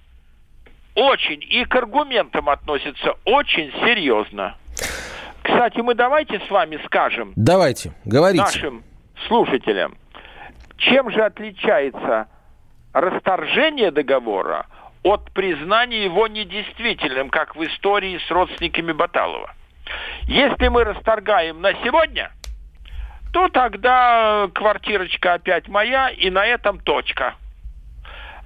Очень. 0.95 1.43
И 1.43 1.65
к 1.65 1.75
аргументам 1.75 2.49
относятся 2.49 3.15
очень 3.25 3.73
серьезно. 3.85 4.57
Кстати, 5.43 5.81
мы 5.81 5.95
давайте 5.95 6.41
с 6.41 6.51
вами 6.51 6.79
скажем 6.87 7.33
Давайте, 7.35 7.93
говорите. 8.05 8.43
нашим 8.43 8.85
слушателям, 9.27 9.97
чем 10.77 11.11
же 11.11 11.23
отличается 11.23 12.29
расторжение 12.93 13.91
договора 13.91 14.67
от 15.03 15.33
признания 15.33 16.05
его 16.05 16.29
недействительным, 16.29 17.29
как 17.29 17.57
в 17.57 17.65
истории 17.65 18.21
с 18.27 18.31
родственниками 18.31 18.93
Баталова. 18.93 19.55
Если 20.27 20.69
мы 20.69 20.85
расторгаем 20.85 21.61
на 21.61 21.73
сегодня, 21.85 22.33
то 23.33 23.49
тогда 23.49 24.49
квартирочка 24.55 25.35
опять 25.35 25.69
моя, 25.69 26.11
и 26.11 26.31
на 26.31 26.45
этом 26.47 26.79
точка. 26.79 27.35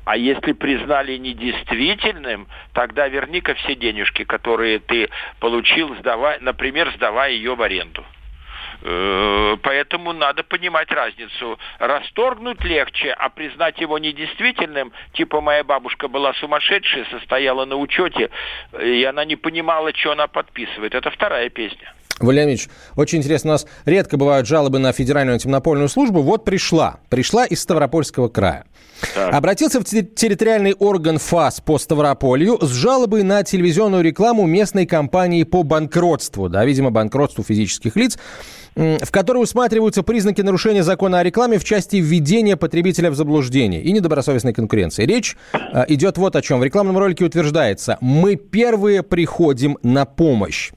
А 0.04 0.16
если 0.16 0.52
признали 0.52 1.16
недействительным, 1.16 2.46
тогда 2.72 3.08
верни-ка 3.08 3.54
все 3.54 3.74
денежки, 3.74 4.22
которые 4.24 4.78
ты 4.78 5.10
получил, 5.40 5.96
сдавая, 5.96 6.38
например, 6.40 6.92
сдавая 6.94 7.32
ее 7.32 7.56
в 7.56 7.62
аренду. 7.62 8.04
Э, 8.82 9.56
Поэтому 9.62 10.12
надо 10.12 10.42
понимать 10.42 10.90
разницу. 10.90 11.58
Расторгнуть 11.78 12.62
легче, 12.64 13.10
а 13.12 13.28
признать 13.28 13.80
его 13.80 13.98
недействительным, 13.98 14.92
типа 15.14 15.40
моя 15.40 15.64
бабушка 15.64 16.08
была 16.08 16.34
сумасшедшая, 16.34 17.06
состояла 17.10 17.64
на 17.64 17.76
учете, 17.76 18.30
и 18.80 19.04
она 19.04 19.24
не 19.24 19.36
понимала, 19.36 19.92
что 19.94 20.12
она 20.12 20.26
подписывает. 20.26 20.94
Это 20.94 21.10
вторая 21.10 21.48
песня. 21.48 21.92
Валерий 22.20 22.50
Ильич, 22.50 22.68
очень 22.96 23.18
интересно, 23.18 23.50
у 23.50 23.52
нас 23.54 23.66
редко 23.84 24.16
бывают 24.16 24.46
жалобы 24.46 24.78
на 24.78 24.92
Федеральную 24.92 25.34
антимонопольную 25.34 25.88
службу. 25.88 26.22
Вот 26.22 26.44
пришла, 26.44 27.00
пришла 27.10 27.44
из 27.44 27.60
Ставропольского 27.60 28.28
края. 28.28 28.64
Обратился 29.14 29.80
в 29.80 29.84
те- 29.84 30.02
территориальный 30.02 30.72
орган 30.72 31.18
ФАС 31.18 31.60
по 31.60 31.78
Ставрополью 31.78 32.58
с 32.62 32.72
жалобой 32.72 33.22
на 33.22 33.42
телевизионную 33.42 34.02
рекламу 34.02 34.46
местной 34.46 34.86
компании 34.86 35.44
по 35.44 35.62
банкротству, 35.62 36.48
да, 36.48 36.64
видимо, 36.64 36.90
банкротству 36.90 37.44
физических 37.44 37.96
лиц, 37.96 38.18
в 38.76 39.10
которой 39.10 39.42
усматриваются 39.42 40.02
признаки 40.02 40.42
нарушения 40.42 40.82
закона 40.82 41.20
о 41.20 41.22
рекламе 41.22 41.58
в 41.58 41.64
части 41.64 41.96
введения 41.96 42.56
потребителя 42.56 43.10
в 43.10 43.14
заблуждение 43.14 43.82
и 43.82 43.90
недобросовестной 43.90 44.52
конкуренции. 44.52 45.06
Речь 45.06 45.36
э, 45.52 45.84
идет 45.88 46.18
вот 46.18 46.36
о 46.36 46.42
чем. 46.42 46.60
В 46.60 46.64
рекламном 46.64 46.98
ролике 46.98 47.24
утверждается, 47.24 47.96
мы 48.00 48.36
первые 48.36 49.02
приходим 49.02 49.78
на 49.82 50.04
помощь. 50.04 50.72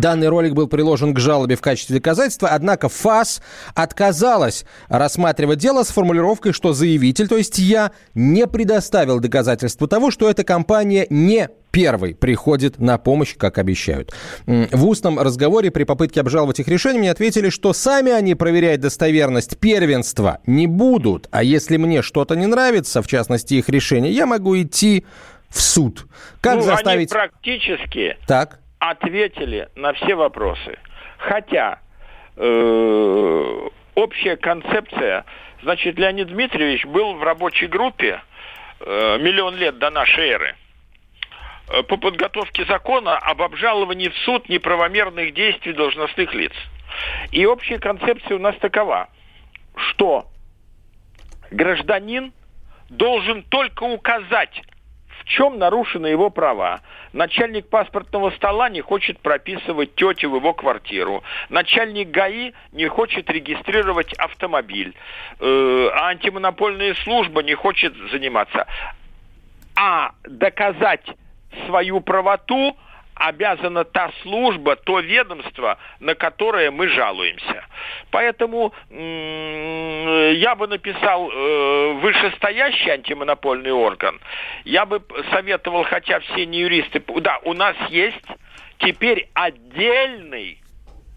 Данный 0.00 0.28
ролик 0.28 0.54
был 0.54 0.66
приложен 0.66 1.14
к 1.14 1.18
жалобе 1.18 1.56
в 1.56 1.60
качестве 1.60 1.96
доказательства, 1.96 2.48
однако 2.48 2.88
ФАС 2.88 3.40
отказалась 3.74 4.64
рассматривать 4.88 5.58
дело 5.58 5.82
с 5.82 5.88
формулировкой, 5.88 6.52
что 6.52 6.72
заявитель, 6.72 7.28
то 7.28 7.36
есть 7.36 7.58
я, 7.58 7.92
не 8.14 8.46
предоставил 8.46 9.20
доказательства 9.20 9.88
того, 9.88 10.10
что 10.10 10.28
эта 10.28 10.44
компания 10.44 11.06
не 11.10 11.48
первый 11.70 12.14
приходит 12.14 12.78
на 12.78 12.98
помощь, 12.98 13.36
как 13.36 13.58
обещают. 13.58 14.12
В 14.46 14.86
устном 14.86 15.18
разговоре 15.18 15.70
при 15.70 15.84
попытке 15.84 16.20
обжаловать 16.20 16.60
их 16.60 16.68
решение 16.68 17.00
мне 17.00 17.10
ответили, 17.10 17.50
что 17.50 17.72
сами 17.72 18.10
они 18.10 18.34
проверять 18.34 18.80
достоверность 18.80 19.58
первенства 19.58 20.38
не 20.46 20.66
будут, 20.66 21.28
а 21.30 21.42
если 21.42 21.76
мне 21.76 22.02
что-то 22.02 22.34
не 22.34 22.46
нравится, 22.46 23.02
в 23.02 23.06
частности 23.06 23.54
их 23.54 23.68
решение, 23.68 24.12
я 24.12 24.26
могу 24.26 24.60
идти 24.60 25.04
в 25.48 25.60
суд. 25.60 26.06
Как 26.40 26.56
ну, 26.56 26.62
заставить... 26.62 27.12
они 27.12 27.28
практически 27.28 28.16
Так. 28.26 28.60
Ответили 28.78 29.68
на 29.74 29.92
все 29.94 30.14
вопросы. 30.14 30.78
Хотя 31.18 31.80
э, 32.36 33.68
общая 33.94 34.36
концепция, 34.36 35.24
значит, 35.62 35.98
Леонид 35.98 36.28
Дмитриевич 36.28 36.84
был 36.86 37.14
в 37.14 37.22
рабочей 37.22 37.66
группе 37.66 38.20
э, 38.80 39.18
миллион 39.20 39.56
лет 39.56 39.78
до 39.78 39.90
нашей 39.90 40.28
эры 40.28 40.56
э, 41.68 41.82
по 41.82 41.96
подготовке 41.96 42.64
закона 42.64 43.18
об 43.18 43.42
обжаловании 43.42 44.08
в 44.08 44.16
суд 44.18 44.48
неправомерных 44.48 45.34
действий 45.34 45.72
должностных 45.72 46.32
лиц. 46.34 46.52
И 47.32 47.44
общая 47.46 47.78
концепция 47.78 48.36
у 48.36 48.40
нас 48.40 48.56
такова, 48.56 49.08
что 49.76 50.26
гражданин 51.50 52.32
должен 52.88 53.42
только 53.42 53.84
указать, 53.84 54.62
чем 55.28 55.58
нарушены 55.58 56.06
его 56.08 56.30
права. 56.30 56.80
Начальник 57.12 57.68
паспортного 57.68 58.30
стола 58.30 58.68
не 58.68 58.80
хочет 58.80 59.20
прописывать 59.20 59.94
тетю 59.94 60.30
в 60.30 60.36
его 60.36 60.54
квартиру. 60.54 61.22
Начальник 61.50 62.10
ГАИ 62.10 62.52
не 62.72 62.88
хочет 62.88 63.30
регистрировать 63.30 64.12
автомобиль. 64.14 64.94
Э, 65.38 65.90
а 65.94 66.08
антимонопольная 66.08 66.94
служба 67.04 67.42
не 67.42 67.54
хочет 67.54 67.94
заниматься. 68.10 68.66
А 69.76 70.12
доказать 70.24 71.06
свою 71.66 72.00
правоту 72.00 72.76
обязана 73.18 73.84
та 73.84 74.10
служба, 74.22 74.76
то 74.76 75.00
ведомство, 75.00 75.78
на 76.00 76.14
которое 76.14 76.70
мы 76.70 76.88
жалуемся. 76.88 77.64
Поэтому 78.10 78.72
я 78.90 80.54
бы 80.54 80.66
написал 80.66 81.30
э, 81.30 81.92
вышестоящий 82.00 82.90
антимонопольный 82.90 83.72
орган. 83.72 84.20
Я 84.64 84.86
бы 84.86 85.02
советовал, 85.30 85.84
хотя 85.84 86.20
все 86.20 86.46
не 86.46 86.60
юристы, 86.60 87.02
да, 87.20 87.38
у 87.44 87.52
нас 87.52 87.76
есть 87.90 88.24
теперь 88.78 89.28
отдельный 89.34 90.58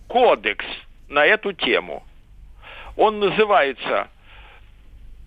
кодекс 0.07 0.65
на 1.07 1.25
эту 1.25 1.53
тему. 1.53 2.03
Он 2.97 3.19
называется 3.19 4.09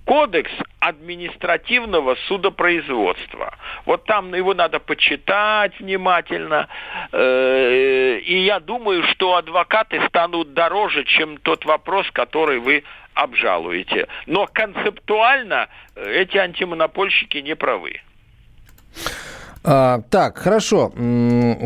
Кодекс 0.04 0.50
административного 0.80 2.16
судопроизводства. 2.28 3.56
Вот 3.86 4.04
там 4.04 4.34
его 4.34 4.52
надо 4.52 4.78
почитать 4.78 5.78
внимательно. 5.80 6.68
Э, 7.10 8.18
И 8.18 8.44
я 8.44 8.60
думаю, 8.60 9.02
что 9.04 9.36
адвокаты 9.36 10.06
станут 10.08 10.52
дороже, 10.52 11.04
чем 11.04 11.38
тот 11.38 11.64
вопрос, 11.64 12.10
который 12.12 12.58
вы 12.58 12.84
обжалуете. 13.14 14.08
Но 14.26 14.46
концептуально 14.46 15.68
э, 15.96 16.22
эти 16.22 16.36
антимонопольщики 16.36 17.38
не 17.38 17.56
правы. 17.56 18.00
А, 19.66 20.00
так, 20.10 20.36
хорошо. 20.38 20.92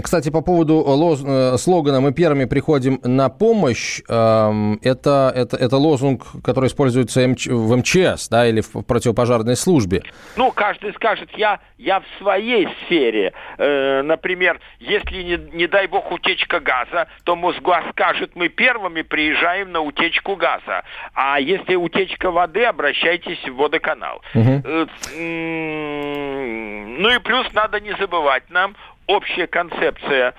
Кстати, 0.05 0.31
по 0.31 0.41
поводу 0.41 0.75
лоз- 0.87 1.25
э, 1.27 1.57
слогана 1.59 2.01
«Мы 2.01 2.13
первыми 2.13 2.45
приходим 2.45 3.01
на 3.03 3.29
помощь», 3.29 4.01
эм, 4.09 4.79
это, 4.85 5.33
это, 5.35 5.57
это 5.57 5.77
лозунг, 5.77 6.23
который 6.45 6.69
используется 6.69 7.25
МЧ- 7.25 7.53
в 7.53 7.77
МЧС, 7.77 8.29
да, 8.29 8.47
или 8.47 8.61
в 8.61 8.83
противопожарной 8.87 9.57
службе. 9.57 10.03
Ну, 10.37 10.53
каждый 10.53 10.93
скажет, 10.95 11.29
я, 11.37 11.59
я 11.77 11.99
в 11.99 12.05
своей 12.19 12.69
сфере. 12.85 13.33
Э, 13.59 14.03
например, 14.03 14.61
если, 14.79 15.23
не, 15.25 15.57
не 15.57 15.67
дай 15.67 15.89
бог, 15.89 16.13
утечка 16.13 16.61
газа, 16.61 17.09
то 17.25 17.35
Мосгаз 17.35 17.83
скажет, 17.91 18.37
мы 18.37 18.49
первыми 18.49 19.03
приезжаем 19.03 19.73
на 19.73 19.81
утечку 19.81 20.37
газа. 20.37 20.85
А 21.15 21.41
если 21.41 21.75
утечка 21.75 22.31
воды, 22.31 22.63
обращайтесь 22.65 23.43
в 23.49 23.57
водоканал. 23.57 24.23
Э, 24.35 24.87
м, 25.17 27.03
ну 27.03 27.11
и 27.11 27.19
плюс 27.19 27.47
надо 27.55 27.81
не 27.81 27.88
забывать 27.98 28.51
нам, 28.51 28.77
общая 29.07 29.46
концепция 29.46 30.35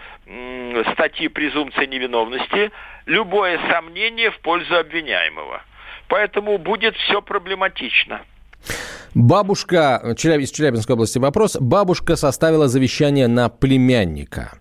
статьи 0.93 1.27
презумпции 1.27 1.85
невиновности, 1.85 2.71
любое 3.05 3.59
сомнение 3.71 4.31
в 4.31 4.39
пользу 4.39 4.77
обвиняемого. 4.77 5.61
Поэтому 6.07 6.57
будет 6.57 6.95
все 6.95 7.21
проблематично. 7.21 8.21
Бабушка, 9.15 10.01
из 10.15 10.51
Челябинской 10.51 10.93
области 10.93 11.17
вопрос, 11.17 11.57
бабушка 11.59 12.15
составила 12.15 12.67
завещание 12.67 13.27
на 13.27 13.49
племянника. 13.49 14.53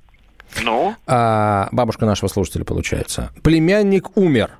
Ну? 0.63 0.95
А, 1.07 1.69
бабушка 1.73 2.07
нашего 2.07 2.29
слушателя, 2.29 2.65
получается. 2.65 3.31
Племянник 3.43 4.17
умер. 4.17 4.53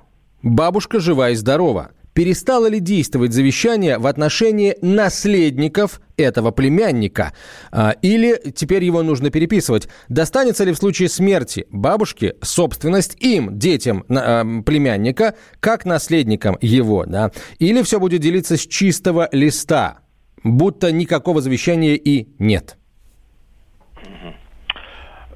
Бабушка 0.43 1.01
жива 1.01 1.31
и 1.31 1.35
здорова. 1.35 1.91
Перестало 2.19 2.67
ли 2.67 2.81
действовать 2.81 3.33
завещание 3.33 3.97
в 3.97 4.05
отношении 4.09 4.75
наследников 4.83 6.01
этого 6.17 6.51
племянника? 6.51 7.33
А, 7.71 7.95
или 8.03 8.51
теперь 8.57 8.83
его 8.83 9.05
нужно 9.05 9.31
переписывать? 9.31 9.89
Достанется 10.09 10.65
ли 10.65 10.73
в 10.73 10.79
случае 10.79 11.11
смерти 11.11 11.67
бабушки 11.71 12.35
собственность 12.43 13.17
им, 13.23 13.57
детям 13.57 14.03
а, 14.09 14.43
племянника, 14.67 15.37
как 15.61 15.85
наследникам 15.85 16.59
его? 16.61 17.05
Да? 17.07 17.31
Или 17.61 17.83
все 17.83 18.01
будет 18.01 18.21
делиться 18.21 18.57
с 18.57 18.67
чистого 18.67 19.29
листа, 19.31 20.01
будто 20.43 20.91
никакого 20.91 21.41
завещания 21.41 21.95
и 21.95 22.27
нет? 22.41 22.79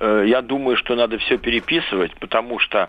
Э, 0.01 0.25
Я 0.27 0.43
думаю, 0.43 0.77
что 0.77 0.97
надо 0.97 1.19
все 1.19 1.39
переписывать, 1.39 2.11
потому 2.19 2.59
что 2.59 2.89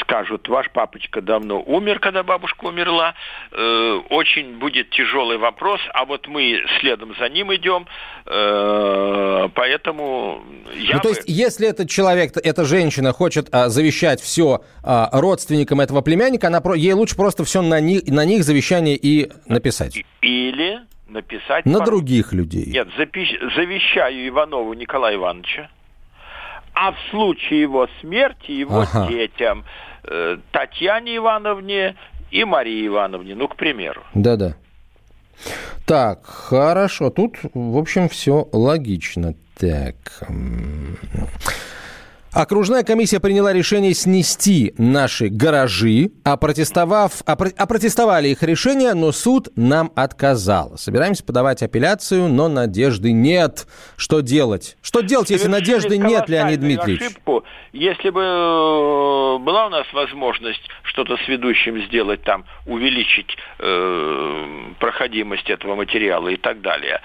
скажут, 0.00 0.48
ваш 0.48 0.70
папочка 0.70 1.20
давно 1.20 1.60
умер, 1.62 1.98
когда 1.98 2.22
бабушка 2.22 2.66
умерла, 2.66 3.14
Э, 3.52 4.00
очень 4.10 4.58
будет 4.58 4.90
тяжелый 4.90 5.38
вопрос, 5.38 5.80
а 5.92 6.04
вот 6.04 6.26
мы 6.28 6.60
следом 6.80 7.14
за 7.18 7.28
ним 7.28 7.54
идем, 7.54 7.86
Э, 8.26 9.48
поэтому 9.54 10.42
я 10.76 10.96
ну, 10.96 11.00
то 11.02 11.08
бы- 11.08 11.14
есть, 11.14 11.22
если 11.26 11.68
этот 11.68 11.88
человек, 11.90 12.32
эта 12.36 12.64
женщина 12.64 13.12
хочет 13.12 13.48
а, 13.52 13.68
завещать 13.68 14.20
все 14.20 14.60
а, 14.82 15.08
родственникам 15.12 15.80
этого 15.80 16.00
племянника, 16.02 16.48
она, 16.48 16.60
ей 16.74 16.92
лучше 16.92 17.16
просто 17.16 17.44
все 17.44 17.62
на, 17.62 17.80
них, 17.80 18.02
на 18.06 18.24
них 18.24 18.44
завещание 18.44 18.96
и 18.96 19.30
написать. 19.46 20.02
или 20.22 20.80
написать... 21.08 21.64
На 21.66 21.78
по- 21.80 21.84
других 21.84 22.32
людей. 22.32 22.66
Нет, 22.66 22.88
запи- 22.98 23.38
завещаю 23.54 24.26
Иванову 24.28 24.72
Николая 24.74 25.14
Ивановича, 25.16 25.68
а 26.74 26.92
в 26.92 26.96
случае 27.10 27.62
его 27.62 27.88
смерти 28.00 28.50
его 28.50 28.80
Ага. 28.80 29.06
детям 29.08 29.64
э, 30.04 30.38
Татьяне 30.50 31.16
Ивановне 31.16 31.96
и 32.30 32.44
Марии 32.44 32.86
Ивановне, 32.86 33.34
ну, 33.34 33.48
к 33.48 33.56
примеру. 33.56 34.02
Да-да. 34.14 34.54
Так, 35.86 36.24
хорошо. 36.26 37.10
Тут, 37.10 37.36
в 37.54 37.76
общем, 37.76 38.08
все 38.08 38.48
логично. 38.52 39.34
Так. 39.58 39.96
Окружная 42.34 42.82
комиссия 42.82 43.20
приняла 43.20 43.52
решение 43.52 43.94
снести 43.94 44.74
наши 44.76 45.28
гаражи, 45.28 46.10
а, 46.24 46.36
протестовав, 46.36 47.22
а, 47.26 47.36
про- 47.36 47.52
а 47.56 47.66
протестовали 47.66 48.26
их 48.28 48.42
решение, 48.42 48.94
но 48.94 49.12
суд 49.12 49.50
нам 49.54 49.92
отказал. 49.94 50.76
Собираемся 50.76 51.24
подавать 51.24 51.62
апелляцию, 51.62 52.26
но 52.28 52.48
надежды 52.48 53.12
нет. 53.12 53.68
Что 53.96 54.18
делать? 54.18 54.76
Что 54.82 55.00
делать, 55.00 55.30
если 55.30 55.46
надежды 55.46 55.96
нет, 55.96 56.28
Леонид 56.28 56.58
Дмитриевич? 56.58 57.02
ошибку. 57.02 57.44
Если 57.72 58.10
бы 58.10 58.20
э, 58.20 59.38
была 59.38 59.66
у 59.66 59.70
нас 59.70 59.86
возможность 59.92 60.68
что-то 60.82 61.16
с 61.16 61.28
ведущим 61.28 61.80
сделать, 61.86 62.22
там, 62.24 62.44
увеличить 62.66 63.36
э, 63.60 64.72
проходимость 64.80 65.48
этого 65.48 65.76
материала 65.76 66.28
и 66.28 66.36
так 66.36 66.60
далее. 66.62 67.00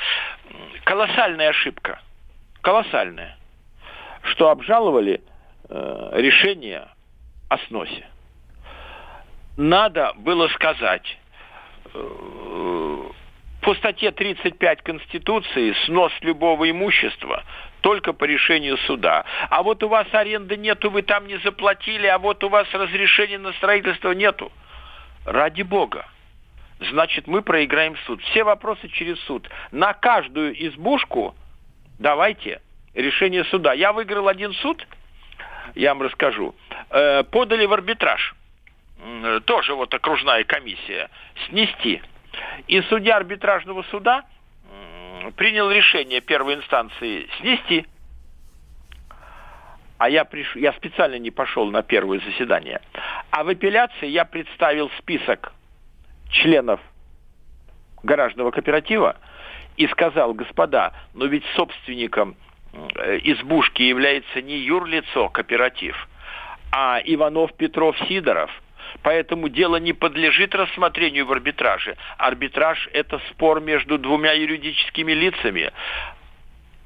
Колоссальная 0.86 1.50
ошибка. 1.50 2.00
Колоссальная. 2.62 3.39
Что 4.30 4.50
обжаловали 4.50 5.22
э, 5.70 6.10
решение 6.14 6.88
о 7.50 7.58
сносе. 7.68 8.06
Надо 9.58 10.14
было 10.18 10.48
сказать, 10.50 11.18
э, 11.94 13.04
по 13.62 13.76
статье 13.76 14.12
35 14.12 14.82
Конституции 14.84 15.74
снос 15.86 16.12
любого 16.22 16.70
имущества 16.70 17.44
только 17.82 18.14
по 18.14 18.26
решению 18.26 18.78
суда. 18.80 19.26
А 19.50 19.64
вот 19.64 19.84
у 19.84 19.88
вас 19.88 20.08
аренды 20.12 20.58
нету, 20.58 20.90
вы 20.90 21.02
там 21.02 21.28
не 21.28 21.38
заплатили, 21.40 22.08
а 22.08 22.20
вот 22.20 22.44
у 22.44 22.50
вас 22.50 22.68
разрешения 22.74 23.38
на 23.38 23.54
строительство 23.54 24.12
нету. 24.12 24.52
Ради 25.26 25.64
бога. 25.64 26.06
Значит, 26.92 27.28
мы 27.28 27.42
проиграем 27.42 27.96
суд. 28.06 28.22
Все 28.24 28.44
вопросы 28.44 28.88
через 28.90 29.20
суд. 29.22 29.50
На 29.72 29.94
каждую 29.94 30.54
избушку 30.68 31.36
давайте 32.00 32.62
решение 33.02 33.44
суда. 33.46 33.74
Я 33.74 33.94
выиграл 33.94 34.28
один 34.28 34.54
суд, 34.54 34.86
я 35.76 35.94
вам 35.94 36.04
расскажу. 36.04 36.56
Э, 36.90 37.24
подали 37.24 37.66
в 37.66 37.74
арбитраж. 37.74 38.36
М, 39.04 39.42
Тоже 39.44 39.76
вот 39.76 39.94
окружная 39.94 40.44
комиссия. 40.44 41.10
Снести. 41.48 42.02
И 42.68 42.82
судья 42.84 43.18
арбитражного 43.18 43.84
суда 43.84 44.24
принял 45.36 45.70
решение 45.70 46.22
первой 46.22 46.56
инстанции 46.56 47.28
снести. 47.40 47.86
А 49.98 50.10
я, 50.10 50.24
приш... 50.24 50.56
я 50.56 50.72
специально 50.74 51.20
не 51.20 51.30
пошел 51.30 51.70
на 51.70 51.84
первое 51.84 52.20
заседание. 52.20 52.82
А 53.32 53.44
в 53.44 53.50
апелляции 53.50 54.08
я 54.08 54.24
представил 54.24 54.90
список 54.98 55.52
членов 56.32 56.80
гаражного 58.04 58.52
кооператива 58.52 59.18
и 59.76 59.88
сказал, 59.88 60.34
господа, 60.34 60.94
но 61.14 61.26
ведь 61.26 61.44
собственником 61.56 62.32
э, 62.32 62.49
избушки 62.74 63.82
является 63.82 64.42
не 64.42 64.58
юрлицо 64.58 65.30
кооператив, 65.30 66.08
а 66.72 67.00
Иванов, 67.04 67.54
Петров, 67.54 67.98
Сидоров. 68.08 68.52
Поэтому 69.04 69.50
дело 69.50 69.78
не 69.78 69.94
подлежит 69.94 70.56
рассмотрению 70.56 71.26
в 71.26 71.32
арбитраже. 71.32 71.96
Арбитраж– 72.18 72.90
это 72.94 73.20
спор 73.30 73.62
между 73.62 73.98
двумя 73.98 74.34
юридическими 74.34 75.12
лицами. 75.12 75.72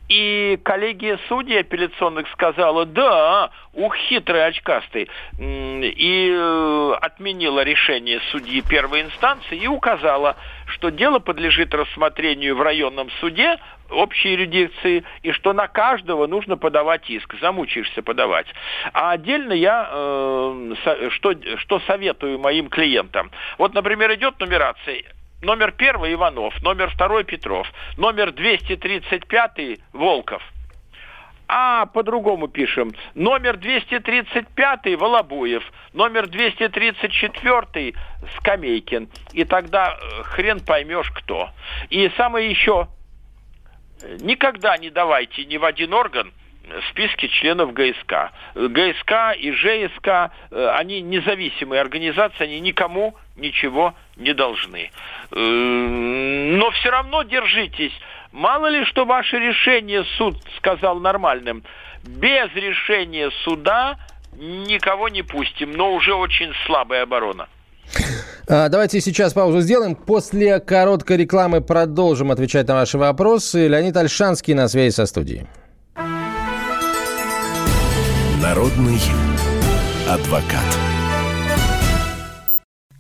И 0.10 0.60
коллегия 0.64 1.18
судей 1.30 1.62
апелляционных 1.62 2.28
сказала, 2.34 2.86
да, 2.86 3.52
ух, 3.74 3.96
хитрый 3.96 4.46
очкастый, 4.46 5.10
и 5.40 6.30
э, 6.30 6.94
отменила 7.02 7.64
решение 7.64 8.20
судьи 8.32 8.62
первой 8.62 9.04
инстанции 9.04 9.58
и 9.58 9.68
указала, 9.68 10.36
что 10.68 10.90
дело 10.90 11.20
подлежит 11.20 11.74
рассмотрению 11.74 12.58
в 12.58 12.62
районном 12.62 13.10
суде 13.22 13.58
общей 13.90 14.32
юрисдикции, 14.32 15.04
и 15.22 15.32
что 15.32 15.54
на 15.54 15.68
каждого 15.68 16.28
нужно 16.28 16.58
подавать 16.58 17.10
иск, 17.10 17.36
замучаешься 17.40 18.02
подавать. 18.02 18.48
А 18.94 19.12
отдельно 19.12 19.54
я 19.54 19.90
э, 19.92 20.74
со- 20.84 21.10
что, 21.12 21.36
что 21.58 21.80
советую 21.82 22.40
моим 22.40 22.70
клиентам. 22.70 23.32
Вот, 23.58 23.74
например, 23.74 24.14
идет 24.14 24.40
нумерация, 24.40 25.04
Номер 25.44 25.74
первый 25.74 26.14
Иванов, 26.14 26.54
номер 26.64 26.90
второй 26.90 27.26
Петров, 27.26 27.68
номер 27.98 28.32
235 28.32 29.80
Волков. 29.92 30.42
А, 31.50 31.86
по-другому 31.88 32.48
пишем. 32.48 32.94
Номер 33.14 33.58
235 33.58 34.96
Волобуев, 34.98 35.64
номер 35.92 36.28
234 36.28 37.94
Скамейкин. 38.38 39.10
И 39.34 39.44
тогда 39.44 39.98
э, 40.00 40.24
хрен 40.24 40.62
поймешь 40.62 41.12
кто. 41.12 41.50
И 41.90 42.10
самое 42.16 42.50
еще, 42.50 42.88
никогда 44.20 44.78
не 44.78 44.90
давайте 44.90 45.46
ни 45.46 45.58
в 45.58 45.66
один 45.66 45.94
орган 45.94 46.32
списки 46.90 47.28
членов 47.28 47.74
ГСК. 47.74 48.32
ГСК 48.56 49.36
и 49.38 49.52
ЖСК, 49.52 50.32
э, 50.52 50.70
они 50.76 51.02
независимые 51.02 51.82
организации, 51.82 52.44
они 52.44 52.60
никому 52.60 53.16
ничего 53.36 53.94
не 54.16 54.34
должны. 54.34 54.92
Э, 55.32 55.36
Но 55.36 56.72
все 56.72 56.90
равно 56.90 57.24
держитесь. 57.24 57.94
Мало 58.32 58.68
ли, 58.68 58.86
что 58.86 59.06
ваше 59.06 59.38
решение 59.38 60.04
суд 60.18 60.36
сказал 60.58 61.00
нормальным. 61.00 61.64
Без 62.04 62.54
решения 62.56 63.30
суда 63.44 63.98
никого 64.36 65.10
не 65.10 65.22
пустим, 65.22 65.74
но 65.74 65.94
уже 65.94 66.14
очень 66.14 66.54
слабая 66.66 67.04
оборона. 67.04 67.48
А, 68.48 68.70
Давайте 68.70 69.02
сейчас 69.02 69.34
паузу 69.34 69.62
сделаем. 69.62 69.96
После 69.96 70.60
короткой 70.60 71.18
рекламы 71.18 71.62
продолжим 71.62 72.32
отвечать 72.32 72.68
на 72.68 72.76
ваши 72.76 72.98
вопросы. 72.98 73.68
Леонид 73.68 73.96
Альшанский 73.96 74.54
на 74.54 74.68
связи 74.68 74.94
со 74.94 75.06
студией. 75.06 75.48
Народный 78.42 79.00
адвокат. 80.10 81.03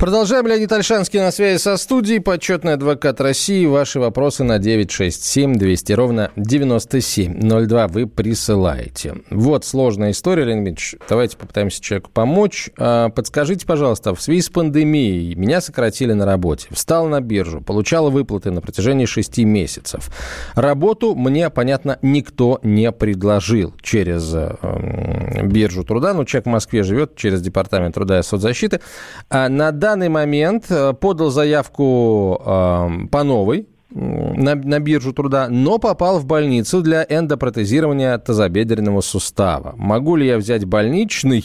Продолжаем. 0.00 0.46
Леонид 0.46 0.72
Альшанский 0.72 1.20
на 1.20 1.30
связи 1.30 1.58
со 1.58 1.76
студией. 1.76 2.20
Почетный 2.20 2.72
адвокат 2.72 3.20
России. 3.20 3.66
Ваши 3.66 4.00
вопросы 4.00 4.44
на 4.44 4.58
967 4.58 5.56
200 5.56 5.92
ровно 5.92 6.30
9702 6.36 7.88
вы 7.88 8.06
присылаете. 8.06 9.16
Вот 9.28 9.66
сложная 9.66 10.12
история, 10.12 10.44
Леонид 10.44 10.68
Ильич. 10.68 10.94
Давайте 11.06 11.36
попытаемся 11.36 11.82
человеку 11.82 12.10
помочь. 12.14 12.70
А, 12.78 13.10
Подскажите, 13.10 13.66
пожалуйста, 13.66 14.14
в 14.14 14.22
связи 14.22 14.40
с 14.40 14.48
пандемией 14.48 15.34
меня 15.34 15.60
сократили 15.60 16.14
на 16.14 16.24
работе. 16.24 16.68
Встал 16.70 17.06
на 17.06 17.20
биржу, 17.20 17.60
получал 17.60 18.10
выплаты 18.10 18.50
на 18.50 18.62
протяжении 18.62 19.04
6 19.04 19.36
месяцев. 19.40 20.08
Работу 20.54 21.14
мне, 21.14 21.50
понятно, 21.50 21.98
никто 22.00 22.58
не 22.62 22.90
предложил 22.90 23.74
через 23.82 24.32
э, 24.32 25.42
биржу 25.42 25.84
труда. 25.84 26.14
Ну, 26.14 26.24
человек 26.24 26.46
в 26.46 26.50
Москве 26.50 26.84
живет 26.84 27.16
через 27.16 27.42
Департамент 27.42 27.94
труда 27.94 28.20
и 28.20 28.22
соцзащиты. 28.22 28.80
А 29.28 29.50
на 29.50 29.72
данный 29.90 30.08
момент 30.08 30.70
э, 30.70 30.92
подал 30.92 31.30
заявку 31.30 32.40
э, 32.40 33.06
по 33.10 33.24
новой 33.24 33.66
на, 33.90 34.54
на 34.54 34.78
биржу 34.78 35.12
труда, 35.12 35.48
но 35.50 35.78
попал 35.78 36.20
в 36.20 36.26
больницу 36.26 36.80
для 36.80 37.04
эндопротезирования 37.08 38.16
тазобедренного 38.18 39.00
сустава. 39.00 39.74
Могу 39.76 40.14
ли 40.14 40.28
я 40.28 40.36
взять 40.36 40.64
больничный, 40.64 41.44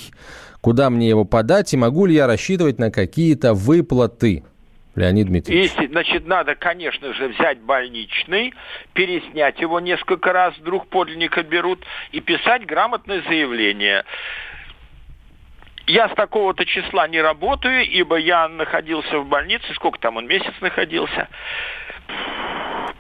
куда 0.62 0.92
мне 0.92 1.10
его 1.10 1.26
подать, 1.26 1.74
и 1.74 1.78
могу 1.78 2.06
ли 2.06 2.14
я 2.14 2.28
рассчитывать 2.28 2.78
на 2.78 2.92
какие-то 2.92 3.56
выплаты? 3.56 4.44
Леонид 4.96 5.28
Дмитриевич. 5.28 5.72
Если, 5.72 5.88
значит, 5.88 6.26
надо, 6.26 6.56
конечно 6.56 7.14
же, 7.14 7.28
взять 7.28 7.60
больничный, 7.60 8.54
переснять 8.94 9.60
его 9.60 9.80
несколько 9.80 10.32
раз, 10.32 10.58
вдруг 10.58 10.88
подлинника 10.88 11.44
берут, 11.44 11.84
и 12.14 12.22
писать 12.22 12.66
грамотное 12.66 13.22
заявление. 13.28 14.06
Я 15.88 16.10
с 16.10 16.16
такого-то 16.16 16.66
числа 16.66 17.08
не 17.08 17.22
работаю, 17.22 17.84
ибо 17.84 18.18
я 18.18 18.48
находился 18.48 19.20
в 19.20 19.28
больнице, 19.28 19.66
сколько 19.76 20.00
там 20.00 20.18
он, 20.18 20.28
месяц 20.28 20.54
находился. 20.62 21.28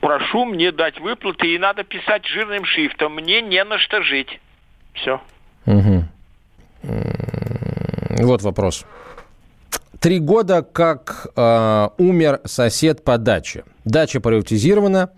Прошу 0.01 0.45
мне 0.45 0.71
дать 0.71 0.99
выплаты, 0.99 1.55
и 1.55 1.57
надо 1.57 1.83
писать 1.83 2.25
жирным 2.27 2.63
шрифтом. 2.65 3.15
Мне 3.15 3.41
не 3.41 3.63
на 3.63 3.79
что 3.79 4.03
жить. 4.03 4.39
Все. 4.93 5.19
М, 5.65 6.07
Вот 8.19 8.43
вопрос. 8.43 8.85
Три 9.99 10.19
года 10.19 10.61
как 10.61 11.27
э, 11.35 11.89
умер 11.97 12.41
сосед 12.45 13.03
по 13.03 13.17
даче. 13.17 13.63
Дача 13.85 14.19
приватизирована, 14.21 15.09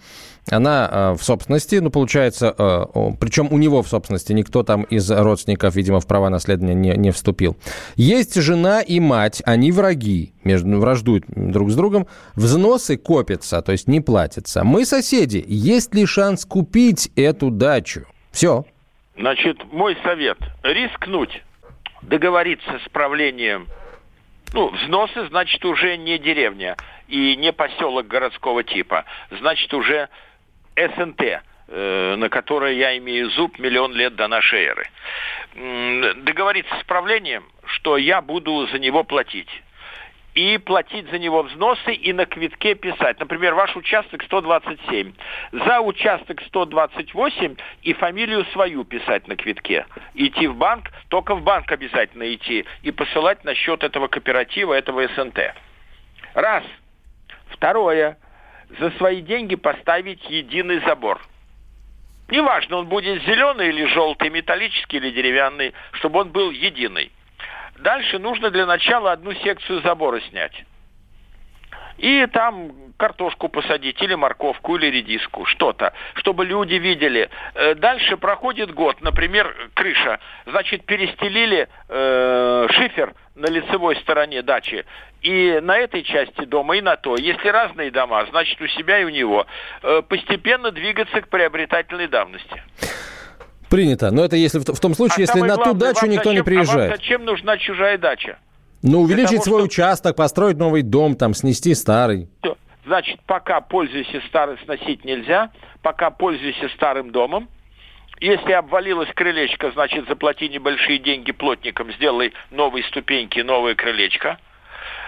она 0.50 0.90
э, 0.90 1.12
в 1.18 1.24
собственности, 1.24 1.76
ну, 1.76 1.90
получается, 1.90 2.54
э, 2.58 2.86
причем 3.20 3.48
у 3.52 3.58
него 3.58 3.82
в 3.82 3.88
собственности, 3.88 4.34
никто 4.34 4.64
там 4.64 4.84
из 4.84 5.10
родственников, 5.12 5.76
видимо, 5.76 6.00
в 6.00 6.08
права 6.08 6.30
наследования 6.30 6.74
не, 6.74 6.92
не 6.98 7.12
вступил. 7.12 7.58
Есть 7.96 8.40
жена 8.42 8.82
и 8.82 9.00
мать, 9.00 9.42
они 9.46 9.72
враги, 9.72 10.34
между, 10.44 10.68
ну, 10.68 10.80
враждуют 10.80 11.26
друг 11.28 11.72
с 11.72 11.76
другом, 11.76 12.08
взносы 12.36 12.98
копятся, 12.98 13.62
то 13.62 13.72
есть 13.72 13.88
не 13.88 14.02
платятся. 14.02 14.64
Мы 14.64 14.86
соседи, 14.86 15.44
есть 15.48 15.94
ли 15.94 16.06
шанс 16.06 16.46
купить 16.46 17.12
эту 17.16 17.50
дачу? 17.50 18.06
Все. 18.32 18.66
Значит, 19.18 19.58
мой 19.72 19.98
совет– 20.04 20.38
рискнуть, 20.64 21.44
договориться 22.04 22.80
с 22.86 22.90
правлением. 22.90 23.68
Ну, 24.54 24.70
взносы, 24.70 25.28
значит, 25.28 25.64
уже 25.66 25.98
не 25.98 26.18
деревня 26.18 26.78
и 27.08 27.36
не 27.36 27.52
поселок 27.52 28.08
городского 28.08 28.64
типа. 28.64 29.06
Значит, 29.40 29.74
уже 29.74 30.10
СНТ, 30.78 31.22
э, 31.68 32.16
на 32.18 32.30
которое 32.30 32.74
я 32.74 32.98
имею 32.98 33.30
зуб 33.32 33.58
миллион 33.58 33.94
лет 33.94 34.16
до 34.16 34.28
нашей 34.28 34.64
эры. 34.64 34.88
Договориться 36.18 36.76
с 36.80 36.84
правлением, 36.84 37.44
что 37.66 37.98
я 37.98 38.22
буду 38.22 38.68
за 38.68 38.78
него 38.78 39.04
платить. 39.04 39.50
И 40.36 40.60
платить 40.60 41.10
за 41.10 41.18
него 41.18 41.42
взносы 41.42 41.96
и 41.96 42.14
на 42.14 42.28
квитке 42.28 42.76
писать. 42.76 43.20
Например, 43.20 43.56
ваш 43.56 43.76
участок 43.76 44.22
127. 44.22 45.14
За 45.52 45.80
участок 45.82 46.44
128 46.44 47.56
и 47.82 47.94
фамилию 47.94 48.46
свою 48.54 48.84
писать 48.84 49.28
на 49.28 49.36
квитке. 49.36 49.88
Идти 50.14 50.46
в 50.46 50.56
банк, 50.56 50.92
только 51.08 51.34
в 51.34 51.42
банк 51.42 51.72
обязательно 51.72 52.32
идти 52.32 52.66
и 52.84 52.92
посылать 52.92 53.44
на 53.46 53.56
счет 53.56 53.84
этого 53.84 54.10
кооператива, 54.10 54.76
этого 54.76 55.08
СНТ. 55.08 55.56
Раз. 56.36 56.64
Второе. 57.50 58.20
За 58.80 58.92
свои 58.92 59.22
деньги 59.22 59.56
поставить 59.56 60.30
единый 60.30 60.80
забор. 60.82 61.22
Неважно, 62.30 62.78
он 62.78 62.88
будет 62.88 63.24
зеленый 63.24 63.70
или 63.70 63.86
желтый, 63.86 64.30
металлический 64.30 64.98
или 64.98 65.12
деревянный, 65.12 65.74
чтобы 65.94 66.20
он 66.20 66.32
был 66.32 66.52
единый. 66.52 67.12
Дальше 67.78 68.20
нужно 68.20 68.50
для 68.50 68.66
начала 68.66 69.14
одну 69.14 69.34
секцию 69.34 69.82
забора 69.82 70.20
снять. 70.30 70.66
И 71.98 72.26
там 72.32 72.72
картошку 72.98 73.48
посадить, 73.50 74.02
или 74.02 74.16
морковку, 74.16 74.76
или 74.78 74.88
редиску, 74.88 75.46
что-то, 75.46 75.94
чтобы 76.16 76.46
люди 76.46 76.76
видели. 76.76 77.30
Э, 77.54 77.76
Дальше 77.76 78.18
проходит 78.18 78.74
год, 78.74 79.02
например, 79.02 79.56
крыша. 79.76 80.20
Значит, 80.46 80.86
перестелили 80.86 81.68
э, 81.90 82.68
шифер 82.72 83.14
на 83.36 83.48
лицевой 83.48 83.96
стороне 83.98 84.42
дачи. 84.42 84.86
И 85.22 85.60
на 85.62 85.78
этой 85.78 86.04
части 86.04 86.46
дома, 86.46 86.78
и 86.78 86.82
на 86.82 86.96
той. 86.98 87.22
Если 87.22 87.48
разные 87.50 87.92
дома, 87.92 88.26
значит, 88.30 88.60
у 88.62 88.68
себя 88.68 89.00
и 89.00 89.04
у 89.04 89.10
него. 89.10 89.46
Э, 89.84 90.02
Постепенно 90.08 90.72
двигаться 90.72 91.22
к 91.22 91.28
приобретательной 91.30 92.08
давности. 92.08 92.64
Принято. 93.70 94.12
Но 94.12 94.24
это 94.24 94.36
если 94.38 94.60
в, 94.60 94.64
в 94.64 94.80
том 94.80 94.94
случае, 94.94 95.18
А 95.18 95.22
если 95.22 95.40
на 95.42 95.56
ту 95.56 95.64
главное, 95.64 95.80
дачу 95.94 96.02
вам 96.02 96.10
никто 96.12 96.32
не 96.32 96.38
зачем- 96.40 96.54
а 96.54 96.58
вам 96.58 96.66
приезжает. 96.66 96.92
зачем 96.96 97.26
нужна 97.26 97.58
чужая 97.58 97.98
дача? 97.98 98.38
Ну, 98.84 99.02
увеличить 99.02 99.32
того, 99.32 99.44
свой 99.44 99.60
чтобы- 99.62 99.66
участок, 99.66 100.16
построить 100.16 100.58
новый 100.58 100.82
дом, 100.82 101.16
там, 101.16 101.34
снести 101.34 101.74
старый. 101.74 102.30
Значит, 102.86 103.20
пока 103.26 103.60
пользуйся 103.60 104.22
старым, 104.28 104.58
сносить 104.64 105.04
нельзя, 105.04 105.52
пока 105.82 106.10
пользуйся 106.10 106.70
старым 106.70 107.12
домом, 107.12 107.50
Если 108.20 108.52
обвалилось 108.52 109.10
крылечко, 109.14 109.70
значит, 109.74 110.08
заплати 110.08 110.50
небольшие 110.50 110.98
деньги 110.98 111.32
плотникам, 111.32 111.92
сделай 111.92 112.34
новые 112.50 112.84
ступеньки, 112.86 113.42
новое 113.42 113.76
крылечко 113.76 114.40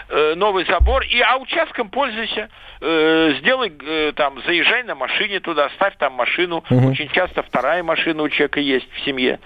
э, 0.09 0.35
новый 0.35 0.65
забор, 0.65 1.03
и 1.03 1.19
а 1.21 1.37
участком 1.37 1.89
пользуйся, 1.89 2.49
э, 2.81 3.33
сделай 3.39 3.71
э, 3.79 4.11
там, 4.15 4.41
заезжай 4.45 4.83
на 4.83 4.95
машине 4.95 5.39
туда, 5.39 5.69
ставь 5.75 5.97
там 5.97 6.13
машину. 6.13 6.63
Мгм. 6.69 6.87
Очень 6.87 7.09
часто 7.09 7.43
вторая 7.43 7.83
машина 7.83 8.23
у 8.23 8.29
человека 8.29 8.59
есть 8.59 8.87
в 8.91 9.05
семье. 9.05 9.39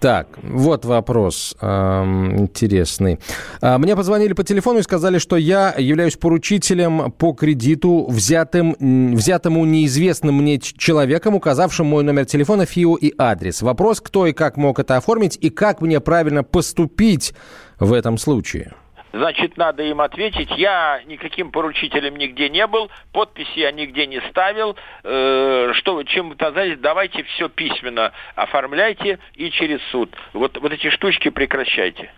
Так, 0.00 0.28
вот 0.42 0.84
вопрос 0.84 1.56
эм, 1.60 2.36
интересный. 2.38 3.18
А, 3.62 3.78
Мне 3.78 3.96
позвонили 3.96 4.32
по 4.32 4.44
телефону 4.44 4.80
и 4.80 4.82
сказали, 4.82 5.18
что 5.18 5.36
я 5.36 5.74
являюсь 5.78 6.16
поручителем 6.16 7.12
по 7.12 7.32
кредиту, 7.32 8.06
взятым, 8.08 8.74
взятому 9.14 9.64
неизвестным 9.64 10.36
мне 10.36 10.58
человеком, 10.58 11.34
указавшим 11.34 11.86
мой 11.86 12.02
номер 12.04 12.24
телефона, 12.24 12.66
ФИО 12.66 12.96
и 12.96 13.12
адрес. 13.18 13.62
Вопрос, 13.62 14.00
кто 14.00 14.26
и 14.26 14.32
как 14.32 14.56
мог 14.56 14.78
это 14.78 14.96
оформить, 14.96 15.38
и 15.40 15.50
как 15.50 15.80
мне 15.80 16.00
правильно 16.00 16.42
поступить 16.42 17.34
в 17.78 17.92
этом 17.92 18.18
случае? 18.18 18.74
Значит, 19.12 19.56
надо 19.56 19.82
им 19.82 20.00
ответить. 20.00 20.50
Я 20.56 21.02
никаким 21.06 21.50
поручителем 21.50 22.16
нигде 22.16 22.48
не 22.48 22.66
был, 22.66 22.90
подписи 23.12 23.58
я 23.58 23.72
нигде 23.72 24.06
не 24.06 24.20
ставил. 24.30 24.76
Э, 25.02 25.72
что 25.74 26.02
чем 26.04 26.34
сказали, 26.34 26.76
давайте 26.76 27.24
все 27.24 27.48
письменно 27.48 28.12
оформляйте 28.36 29.18
и 29.34 29.50
через 29.50 29.80
суд. 29.90 30.14
Вот, 30.32 30.56
вот 30.58 30.72
эти 30.72 30.90
штучки 30.90 31.30
прекращайте. 31.30 32.12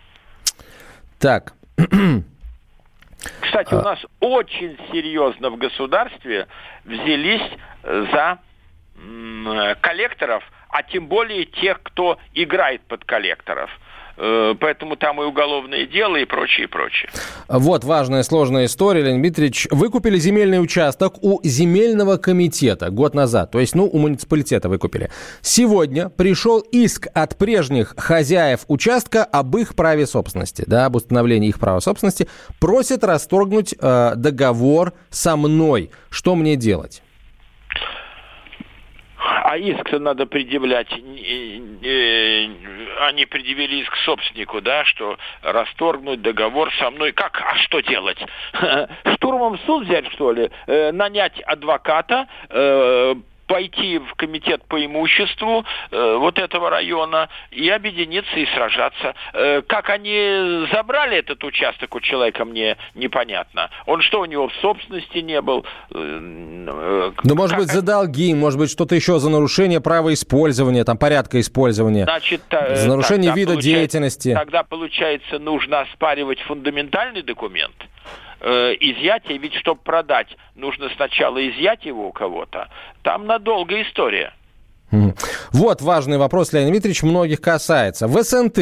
Так, 1.19 1.53
Кстати, 3.39 3.73
у 3.73 3.81
нас 3.81 3.99
очень 4.19 4.77
серьезно 4.91 5.49
в 5.49 5.57
государстве 5.57 6.47
взялись 6.83 7.41
за 7.83 8.39
коллекторов, 9.81 10.43
а 10.69 10.83
тем 10.83 11.07
более 11.07 11.45
тех, 11.45 11.81
кто 11.83 12.17
играет 12.33 12.81
под 12.81 13.05
коллекторов. 13.05 13.69
Э, 14.17 14.53
Поэтому 14.59 14.95
там 14.95 15.21
и 15.21 15.25
уголовное 15.25 15.85
дело, 15.85 16.17
и 16.17 16.25
прочее, 16.25 16.65
и 16.65 16.67
прочее. 16.67 17.09
Вот 17.47 17.83
важная 17.83 18.23
сложная 18.23 18.65
история, 18.65 19.01
Леонид 19.01 19.21
Дмитриевич. 19.21 19.67
Вы 19.71 19.89
купили 19.89 20.17
земельный 20.17 20.61
участок 20.61 21.15
у 21.23 21.39
земельного 21.43 22.17
комитета 22.17 22.89
год 22.89 23.15
назад. 23.15 23.51
То 23.51 23.59
есть, 23.59 23.75
ну, 23.75 23.85
у 23.85 23.97
муниципалитета 23.97 24.69
вы 24.69 24.77
купили. 24.77 25.09
Сегодня 25.41 26.09
пришел 26.09 26.59
иск 26.59 27.07
от 27.13 27.37
прежних 27.37 27.95
хозяев 27.97 28.61
участка 28.67 29.23
об 29.23 29.57
их 29.57 29.75
праве 29.75 30.05
собственности, 30.05 30.63
да, 30.67 30.85
об 30.85 30.95
установлении 30.95 31.49
их 31.49 31.59
права 31.59 31.79
собственности. 31.79 32.27
Просят 32.59 33.03
расторгнуть 33.03 33.73
э, 33.79 34.13
договор 34.15 34.93
со 35.09 35.35
мной. 35.35 35.91
Что 36.09 36.35
мне 36.35 36.55
делать? 36.55 37.01
А 39.25 39.57
иск-то 39.57 39.99
надо 39.99 40.25
предъявлять. 40.25 40.91
э, 40.91 41.59
э, 41.81 42.47
Они 43.07 43.25
предъявили 43.25 43.77
иск 43.77 43.95
собственнику, 43.97 44.61
да, 44.61 44.83
что 44.85 45.17
расторгнуть 45.41 46.21
договор 46.21 46.71
со 46.79 46.91
мной. 46.91 47.11
Как? 47.13 47.41
А 47.41 47.55
что 47.57 47.79
делать? 47.81 48.17
Штурмом 49.15 49.57
суд 49.59 49.85
взять, 49.85 50.11
что 50.13 50.31
ли? 50.31 50.49
Э, 50.67 50.91
Нанять 50.91 51.39
адвоката, 51.41 52.27
э, 52.49 53.15
пойти 53.47 53.99
в 53.99 54.13
комитет 54.15 54.63
по 54.65 54.83
имуществу 54.83 55.65
э, 55.91 56.15
вот 56.17 56.39
этого 56.39 56.69
района 56.69 57.29
и 57.51 57.69
объединиться 57.69 58.35
и 58.39 58.45
сражаться. 58.47 59.13
Э, 59.33 59.61
как 59.67 59.89
они 59.89 60.65
забрали 60.71 61.17
этот 61.17 61.43
участок 61.43 61.95
у 61.95 61.99
человека, 61.99 62.45
мне 62.45 62.77
непонятно. 62.95 63.69
Он 63.85 64.01
что, 64.01 64.21
у 64.21 64.25
него 64.25 64.47
в 64.47 64.53
собственности 64.61 65.19
не 65.19 65.41
был? 65.41 65.65
Э, 65.91 65.95
э, 65.97 67.11
Ну, 67.23 67.35
может 67.35 67.57
быть, 67.57 67.67
за 67.67 67.81
долги, 67.81 68.33
может 68.33 68.59
быть, 68.59 68.71
что-то 68.71 68.95
еще 68.95 69.19
за 69.19 69.29
нарушение 69.29 69.81
права 69.81 70.13
использования, 70.13 70.83
там, 70.83 70.97
порядка 70.97 71.39
использования. 71.39 72.03
Значит, 72.05 72.41
та- 72.49 72.75
За 72.75 72.87
нарушение 72.87 73.33
вида 73.33 73.55
деятельности. 73.55 74.33
Тогда, 74.33 74.63
получается, 74.63 75.39
нужно 75.39 75.81
оспаривать 75.81 76.39
фундаментальный 76.41 77.21
документ, 77.21 77.75
э, 78.43 78.73
изъятие, 78.79 79.37
ведь 79.37 79.55
чтобы 79.55 79.81
продать, 79.81 80.27
нужно 80.55 80.89
сначала 80.95 81.37
изъять 81.49 81.85
его 81.85 82.07
у 82.07 82.11
кого-то. 82.11 82.69
Там 83.01 83.25
надолго 83.25 83.81
история. 83.81 84.33
Вот 85.51 85.81
важный 85.81 86.17
вопрос, 86.19 86.53
Леонид 86.53 86.71
Дмитриевич, 86.71 87.01
многих 87.01 87.41
касается. 87.41 88.07
В 88.07 88.21
СНТ 88.21 88.59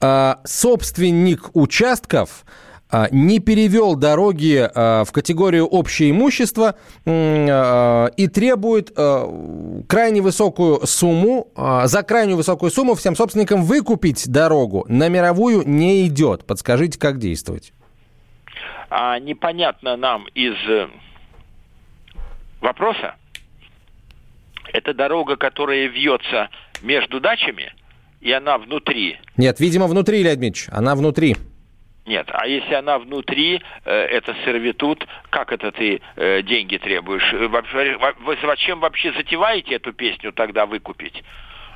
э, 0.00 0.34
собственник 0.44 1.50
участков 1.54 2.44
э, 2.92 3.06
не 3.10 3.40
перевел 3.40 3.96
дороги 3.96 4.70
э, 4.72 5.04
в 5.04 5.10
категорию 5.10 5.66
общее 5.66 6.12
имущество 6.12 6.76
э, 7.04 8.08
и 8.16 8.28
требует 8.28 8.92
крайне 9.88 10.20
высокую 10.20 10.86
сумму, 10.86 11.48
за 11.56 12.02
крайне 12.04 12.36
высокую 12.36 12.70
сумму 12.70 12.94
всем 12.94 13.16
собственникам 13.16 13.64
выкупить 13.64 14.28
дорогу. 14.28 14.84
На 14.88 15.08
мировую 15.08 15.66
не 15.66 16.06
идет. 16.06 16.44
Подскажите, 16.44 16.96
как 16.96 17.18
действовать? 17.18 17.72
А 18.90 19.18
непонятно 19.20 19.96
нам 19.96 20.26
из 20.34 20.54
э, 20.68 20.88
вопроса, 22.60 23.14
это 24.72 24.94
дорога, 24.94 25.36
которая 25.36 25.86
вьется 25.86 26.48
между 26.82 27.20
дачами, 27.20 27.72
и 28.20 28.32
она 28.32 28.58
внутри. 28.58 29.18
Нет, 29.36 29.60
видимо, 29.60 29.86
внутри, 29.86 30.22
Леонид 30.22 30.40
Дмитриевич, 30.40 30.68
она 30.72 30.94
внутри. 30.96 31.36
Нет, 32.06 32.26
а 32.32 32.46
если 32.48 32.74
она 32.74 32.98
внутри, 32.98 33.62
э, 33.84 33.90
это 33.92 34.34
сервитут, 34.44 35.06
как 35.30 35.52
это 35.52 35.70
ты 35.70 36.00
э, 36.16 36.42
деньги 36.42 36.76
требуешь? 36.76 37.22
Э, 37.32 37.46
Вы 38.24 38.36
зачем 38.42 38.80
вообще 38.80 39.12
затеваете 39.12 39.76
эту 39.76 39.92
песню 39.92 40.32
тогда 40.32 40.66
выкупить? 40.66 41.22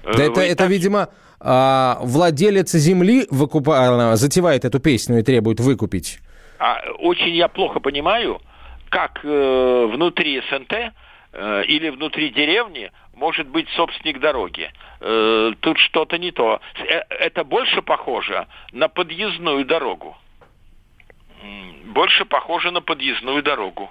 Э, 0.02 0.12
Да 0.16 0.24
это, 0.24 0.32
вы 0.40 0.46
это 0.46 0.56
так- 0.56 0.70
видимо, 0.70 1.08
а, 1.38 1.98
владелец 2.00 2.72
земли 2.72 3.26
выкупа- 3.30 4.12
а, 4.12 4.16
затевает 4.16 4.64
эту 4.64 4.80
песню 4.80 5.20
и 5.20 5.22
требует 5.22 5.60
выкупить. 5.60 6.18
А, 6.64 6.80
очень 6.96 7.34
я 7.34 7.48
плохо 7.48 7.78
понимаю, 7.78 8.40
как 8.88 9.20
э, 9.22 9.86
внутри 9.92 10.40
СНТ 10.48 10.72
э, 10.72 11.64
или 11.66 11.90
внутри 11.90 12.30
деревни 12.30 12.90
может 13.12 13.48
быть 13.48 13.68
собственник 13.76 14.18
дороги. 14.18 14.72
Э, 15.00 15.52
тут 15.60 15.78
что-то 15.78 16.16
не 16.16 16.30
то. 16.30 16.62
Э, 16.78 17.02
Это 17.10 17.44
больше 17.44 17.82
похоже 17.82 18.46
на 18.72 18.88
подъездную 18.88 19.66
дорогу. 19.66 20.16
Больше 21.84 22.24
похоже 22.24 22.70
на 22.70 22.80
подъездную 22.80 23.42
дорогу. 23.42 23.90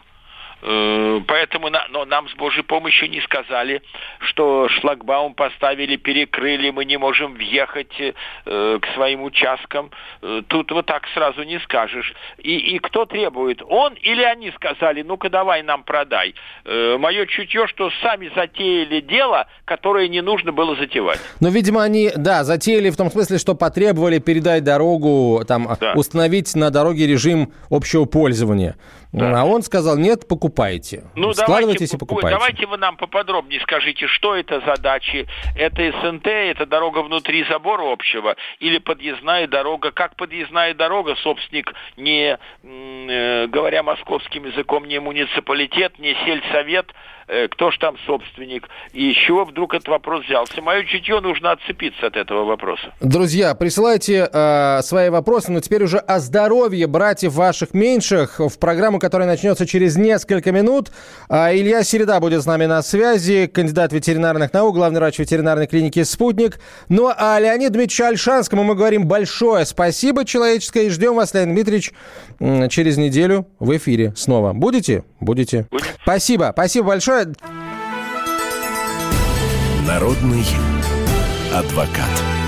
Э, 0.61 1.19
Поэтому 1.27 1.69
на- 1.69 1.87
но 1.89 2.05
нам 2.05 2.27
с 2.29 2.33
Божьей 2.35 2.63
помощью 2.63 3.09
не 3.09 3.21
сказали, 3.21 3.81
что 4.19 4.67
шлагбаум 4.69 5.33
поставили, 5.33 5.95
перекрыли, 5.95 6.69
мы 6.69 6.85
не 6.85 6.97
можем 6.97 7.33
въехать 7.33 7.91
э, 7.99 8.79
к 8.81 8.85
своим 8.95 9.23
участкам. 9.23 9.91
Э, 10.21 10.41
Тут 10.47 10.71
вот 10.71 10.85
так 10.85 11.03
сразу 11.13 11.43
не 11.43 11.59
скажешь. 11.59 12.13
И, 12.37 12.57
и 12.75 12.79
кто 12.79 13.05
требует? 13.05 13.61
Он 13.67 13.93
или 13.93 14.23
они 14.23 14.51
сказали, 14.51 15.01
ну-ка 15.01 15.29
давай 15.29 15.63
нам 15.63 15.83
продай. 15.83 16.33
Э, 16.65 16.97
Мое 16.97 17.25
чутье, 17.25 17.67
что 17.67 17.89
сами 18.01 18.31
затеяли 18.35 19.01
дело, 19.01 19.47
которое 19.65 20.07
не 20.07 20.21
нужно 20.21 20.51
было 20.51 20.75
затевать. 20.75 21.19
Но, 21.39 21.49
видимо, 21.49 21.83
они, 21.83 22.11
да, 22.15 22.43
затеяли 22.43 22.89
в 22.89 22.97
том 22.97 23.09
смысле, 23.11 23.37
что 23.37 23.55
потребовали 23.55 24.19
передать 24.19 24.63
дорогу, 24.63 25.43
там, 25.47 25.67
Да. 25.79 25.93
установить 25.93 26.55
на 26.55 26.69
дороге 26.69 27.07
режим 27.07 27.51
общего 27.69 28.05
пользования. 28.05 28.75
А 29.20 29.45
он 29.45 29.61
сказал, 29.61 29.97
нет, 29.97 30.28
покупайте. 30.28 31.03
Ну, 31.16 31.34
Складывайтесь 31.34 31.91
давайте, 31.91 31.95
и 31.95 31.99
покупайте. 31.99 32.38
давайте 32.38 32.66
вы 32.66 32.78
нам 32.78 32.97
поподробнее 32.97 33.61
скажите, 33.61 34.07
что 34.07 34.36
это 34.36 34.59
за 34.66 34.76
дачи? 34.82 35.28
Это 35.55 35.91
СНТ, 36.01 36.26
это 36.26 36.66
дорога 36.66 37.03
внутри 37.03 37.45
забора 37.45 37.91
общего 37.91 38.36
или 38.59 38.80
подъездная 38.80 39.47
дорога? 39.47 39.91
Как 39.91 40.16
подъездная 40.16 40.74
дорога, 40.74 41.16
собственник 41.18 41.74
не, 41.95 42.39
э, 42.64 43.47
говоря 43.47 43.84
московским 43.84 44.45
языком, 44.45 44.86
не 44.86 44.99
муниципалитет, 44.99 45.99
не 45.99 46.16
сельсовет, 46.26 46.91
кто 47.51 47.71
ж 47.71 47.78
там 47.78 47.95
собственник? 48.05 48.67
И 48.93 49.13
чего 49.13 49.45
вдруг 49.45 49.74
этот 49.74 49.88
вопрос 49.88 50.26
взялся? 50.26 50.61
Мое 50.61 50.84
чутье 50.84 51.19
нужно 51.19 51.51
отцепиться 51.51 52.07
от 52.07 52.15
этого 52.15 52.45
вопроса. 52.45 52.93
Друзья, 53.01 53.55
присылайте 53.55 54.30
э, 54.32 54.82
свои 54.82 55.09
вопросы, 55.09 55.51
но 55.51 55.59
теперь 55.59 55.84
уже 55.84 55.97
о 55.97 56.19
здоровье 56.19 56.88
братьев 56.88 57.34
ваших 57.34 57.74
меньших 57.74 58.39
в 58.39 58.59
программу, 58.59 58.99
которая 58.99 59.28
начнется 59.28 59.65
через 59.65 59.95
несколько 59.95 60.51
минут. 60.51 60.91
А, 61.30 61.53
Илья 61.53 61.84
Середа 61.84 62.19
будет 62.19 62.41
с 62.43 62.45
нами 62.45 62.65
на 62.65 62.82
связи, 62.82 63.47
кандидат 63.47 63.93
ветеринарных 63.93 64.53
наук, 64.53 64.76
главный 64.76 64.99
врач 64.99 65.19
ветеринарной 65.19 65.67
клиники 65.67 66.03
«Спутник». 66.03 66.59
Ну 66.89 67.11
а 67.15 67.39
Леониду 67.39 67.74
Дмитриевичу 67.74 68.05
Альшанскому 68.05 68.63
мы 68.63 68.76
говорим 68.76 69.07
большое 69.07 69.65
спасибо 69.65 70.26
человеческое 70.26 70.84
и 70.84 70.89
ждем 70.89 71.15
вас, 71.15 71.34
Леонид 71.34 71.55
Дмитриевич, 71.55 71.91
через 72.69 72.97
неделю 72.97 73.47
в 73.59 73.76
эфире 73.78 74.13
снова. 74.15 74.53
Будете? 74.53 75.03
Будете. 75.19 75.67
Будем. 75.71 75.88
Спасибо, 76.03 76.51
спасибо 76.53 76.88
большое. 77.14 77.36
Народный 79.86 80.45
адвокат. 81.53 82.42